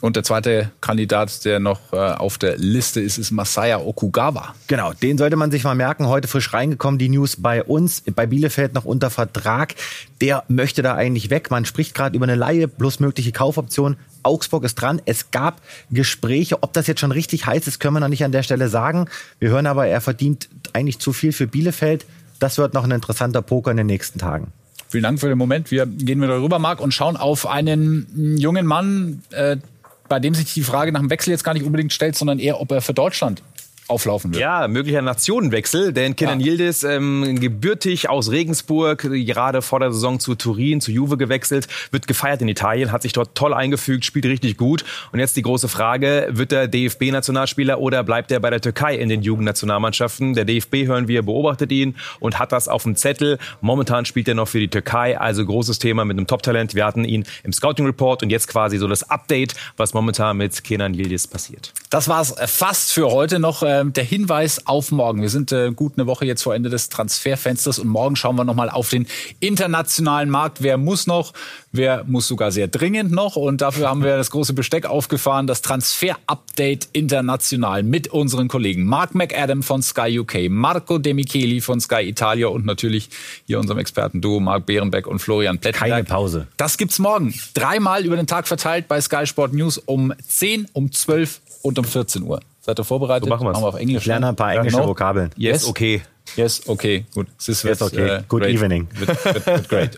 Und 0.00 0.14
der 0.14 0.22
zweite 0.22 0.70
Kandidat, 0.80 1.44
der 1.44 1.58
noch 1.58 1.92
äh, 1.92 1.96
auf 1.96 2.38
der 2.38 2.56
Liste 2.56 3.00
ist, 3.00 3.18
ist 3.18 3.32
Masaya 3.32 3.78
Okugawa. 3.78 4.54
Genau, 4.68 4.92
den 4.92 5.18
sollte 5.18 5.34
man 5.34 5.50
sich 5.50 5.64
mal 5.64 5.74
merken. 5.74 6.06
Heute 6.06 6.28
frisch 6.28 6.52
reingekommen, 6.52 6.98
die 6.98 7.08
News 7.08 7.36
bei 7.36 7.64
uns, 7.64 8.02
bei 8.14 8.26
Bielefeld 8.26 8.74
noch 8.74 8.84
unter 8.84 9.10
Vertrag. 9.10 9.74
Der 10.20 10.44
möchte 10.48 10.82
da 10.82 10.94
eigentlich 10.94 11.30
weg. 11.30 11.50
Man 11.50 11.64
spricht 11.64 11.94
gerade 11.94 12.16
über 12.16 12.26
eine 12.26 12.36
Laie 12.36 12.68
plus 12.68 13.00
mögliche 13.00 13.32
Kaufoption. 13.32 13.96
Augsburg 14.22 14.64
ist 14.64 14.76
dran. 14.76 15.02
Es 15.04 15.32
gab 15.32 15.60
Gespräche. 15.90 16.62
Ob 16.62 16.72
das 16.72 16.86
jetzt 16.86 17.00
schon 17.00 17.12
richtig 17.12 17.46
heiß 17.46 17.66
ist, 17.66 17.80
können 17.80 17.94
wir 17.94 18.00
noch 18.00 18.08
nicht 18.08 18.24
an 18.24 18.32
der 18.32 18.44
Stelle 18.44 18.68
sagen. 18.68 19.06
Wir 19.40 19.50
hören 19.50 19.66
aber, 19.66 19.86
er 19.86 20.00
verdient 20.00 20.48
eigentlich 20.72 21.00
zu 21.00 21.12
viel 21.12 21.32
für 21.32 21.48
Bielefeld. 21.48 22.06
Das 22.38 22.56
wird 22.56 22.72
noch 22.72 22.84
ein 22.84 22.90
interessanter 22.92 23.42
Poker 23.42 23.72
in 23.72 23.76
den 23.78 23.86
nächsten 23.86 24.20
Tagen. 24.20 24.52
Vielen 24.90 25.02
Dank 25.02 25.20
für 25.20 25.28
den 25.28 25.36
Moment. 25.36 25.70
Wir 25.70 25.86
gehen 25.86 26.22
wieder 26.22 26.40
rüber, 26.40 26.58
Marc, 26.58 26.80
und 26.80 26.94
schauen 26.94 27.16
auf 27.16 27.46
einen 27.46 28.38
jungen 28.38 28.64
Mann, 28.64 29.22
äh, 29.30 29.58
bei 30.08 30.20
dem 30.20 30.34
sich 30.34 30.52
die 30.54 30.62
Frage 30.62 30.92
nach 30.92 31.00
dem 31.00 31.10
Wechsel 31.10 31.30
jetzt 31.30 31.44
gar 31.44 31.54
nicht 31.54 31.64
unbedingt 31.64 31.92
stellt, 31.92 32.16
sondern 32.16 32.38
eher, 32.38 32.60
ob 32.60 32.72
er 32.72 32.80
für 32.80 32.94
Deutschland 32.94 33.42
auflaufen 33.88 34.32
wird. 34.32 34.40
Ja, 34.40 34.68
möglicher 34.68 35.02
Nationenwechsel, 35.02 35.92
denn 35.92 36.14
Kenan 36.14 36.40
ja. 36.40 36.46
Yildiz, 36.46 36.82
ähm, 36.84 37.38
gebürtig 37.40 38.08
aus 38.08 38.30
Regensburg, 38.30 39.00
gerade 39.00 39.62
vor 39.62 39.80
der 39.80 39.92
Saison 39.92 40.20
zu 40.20 40.34
Turin, 40.34 40.80
zu 40.80 40.92
Juve 40.92 41.16
gewechselt, 41.16 41.68
wird 41.90 42.06
gefeiert 42.06 42.42
in 42.42 42.48
Italien, 42.48 42.92
hat 42.92 43.02
sich 43.02 43.12
dort 43.12 43.34
toll 43.34 43.54
eingefügt, 43.54 44.04
spielt 44.04 44.26
richtig 44.26 44.56
gut. 44.56 44.84
Und 45.12 45.18
jetzt 45.20 45.36
die 45.36 45.42
große 45.42 45.68
Frage, 45.68 46.28
wird 46.30 46.52
er 46.52 46.68
DFB-Nationalspieler 46.68 47.80
oder 47.80 48.04
bleibt 48.04 48.30
er 48.30 48.40
bei 48.40 48.50
der 48.50 48.60
Türkei 48.60 48.96
in 48.96 49.08
den 49.08 49.22
Jugendnationalmannschaften? 49.22 50.34
Der 50.34 50.44
DFB, 50.44 50.86
hören 50.86 51.08
wir, 51.08 51.22
beobachtet 51.22 51.72
ihn 51.72 51.96
und 52.20 52.38
hat 52.38 52.52
das 52.52 52.68
auf 52.68 52.82
dem 52.82 52.96
Zettel. 52.96 53.38
Momentan 53.60 54.04
spielt 54.04 54.28
er 54.28 54.34
noch 54.34 54.48
für 54.48 54.60
die 54.60 54.68
Türkei, 54.68 55.18
also 55.18 55.44
großes 55.44 55.78
Thema 55.78 56.04
mit 56.04 56.16
einem 56.16 56.26
Top-Talent. 56.26 56.74
Wir 56.74 56.84
hatten 56.84 57.04
ihn 57.04 57.24
im 57.42 57.52
Scouting-Report 57.52 58.22
und 58.22 58.30
jetzt 58.30 58.48
quasi 58.48 58.78
so 58.78 58.86
das 58.86 59.08
Update, 59.08 59.54
was 59.76 59.94
momentan 59.94 60.36
mit 60.36 60.62
Kenan 60.62 60.94
Yildiz 60.94 61.26
passiert. 61.26 61.72
Das 61.90 62.08
war's 62.08 62.34
fast 62.46 62.92
für 62.92 63.10
heute 63.10 63.38
noch. 63.38 63.62
Äh, 63.62 63.77
der 63.84 64.04
Hinweis 64.04 64.66
auf 64.66 64.90
morgen. 64.92 65.22
Wir 65.22 65.30
sind 65.30 65.52
äh, 65.52 65.72
gut 65.72 65.94
eine 65.96 66.06
Woche 66.06 66.24
jetzt 66.24 66.42
vor 66.42 66.54
Ende 66.54 66.70
des 66.70 66.88
Transferfensters 66.88 67.78
und 67.78 67.88
morgen 67.88 68.16
schauen 68.16 68.36
wir 68.36 68.44
nochmal 68.44 68.70
auf 68.70 68.90
den 68.90 69.06
internationalen 69.40 70.30
Markt. 70.30 70.62
Wer 70.62 70.76
muss 70.78 71.06
noch? 71.06 71.32
Wer 71.72 72.04
muss 72.04 72.28
sogar 72.28 72.50
sehr 72.50 72.68
dringend 72.68 73.12
noch? 73.12 73.36
Und 73.36 73.60
dafür 73.60 73.88
haben 73.88 74.02
wir 74.02 74.16
das 74.16 74.30
große 74.30 74.52
Besteck 74.52 74.86
aufgefahren, 74.86 75.46
das 75.46 75.62
Transfer-Update 75.62 76.88
international 76.92 77.82
mit 77.82 78.08
unseren 78.08 78.48
Kollegen 78.48 78.84
Mark 78.84 79.14
McAdam 79.14 79.62
von 79.62 79.82
Sky 79.82 80.18
UK, 80.18 80.48
Marco 80.48 80.98
De 80.98 81.14
Micheli 81.14 81.60
von 81.60 81.80
Sky 81.80 82.02
Italia 82.08 82.48
und 82.48 82.64
natürlich 82.64 83.10
hier 83.46 83.58
unserem 83.58 83.78
Experten-Duo 83.78 84.40
Marc 84.40 84.66
Behrenbeck 84.66 85.06
und 85.06 85.18
Florian 85.18 85.58
Plettenberg. 85.58 85.90
Keine 85.90 86.04
Pause. 86.04 86.46
Das 86.56 86.78
gibt's 86.78 86.98
morgen. 86.98 87.34
Dreimal 87.54 88.04
über 88.04 88.16
den 88.16 88.26
Tag 88.26 88.48
verteilt 88.48 88.88
bei 88.88 89.00
Sky 89.00 89.26
Sport 89.26 89.52
News 89.52 89.78
um 89.78 90.12
10, 90.26 90.68
um 90.72 90.90
12 90.90 91.40
und 91.62 91.78
um 91.78 91.84
14 91.84 92.22
Uhr. 92.22 92.40
Seid 92.68 92.78
ihr 92.78 92.84
vorbereitet? 92.84 93.24
So 93.24 93.30
machen 93.30 93.46
wir's. 93.46 93.54
Machen 93.54 93.64
wir 93.64 93.68
auf 93.68 93.80
Englisch. 93.80 94.02
Ich 94.02 94.06
lerne 94.06 94.28
ein 94.28 94.36
paar 94.36 94.54
englische. 94.54 94.76
Vokabeln. 94.86 95.30
Yes, 95.36 95.66
okay. 95.66 96.02
Yes, 96.36 96.68
okay. 96.68 97.06
Gut. 97.14 97.26
This 97.38 97.62
yes, 97.62 97.80
okay. 97.80 98.18
Uh, 98.18 98.22
Good 98.28 98.42
great. 98.42 98.54
evening. 98.54 98.88
With, 99.00 99.08
with, 99.08 99.46
with 99.46 99.68
great. 99.70 99.90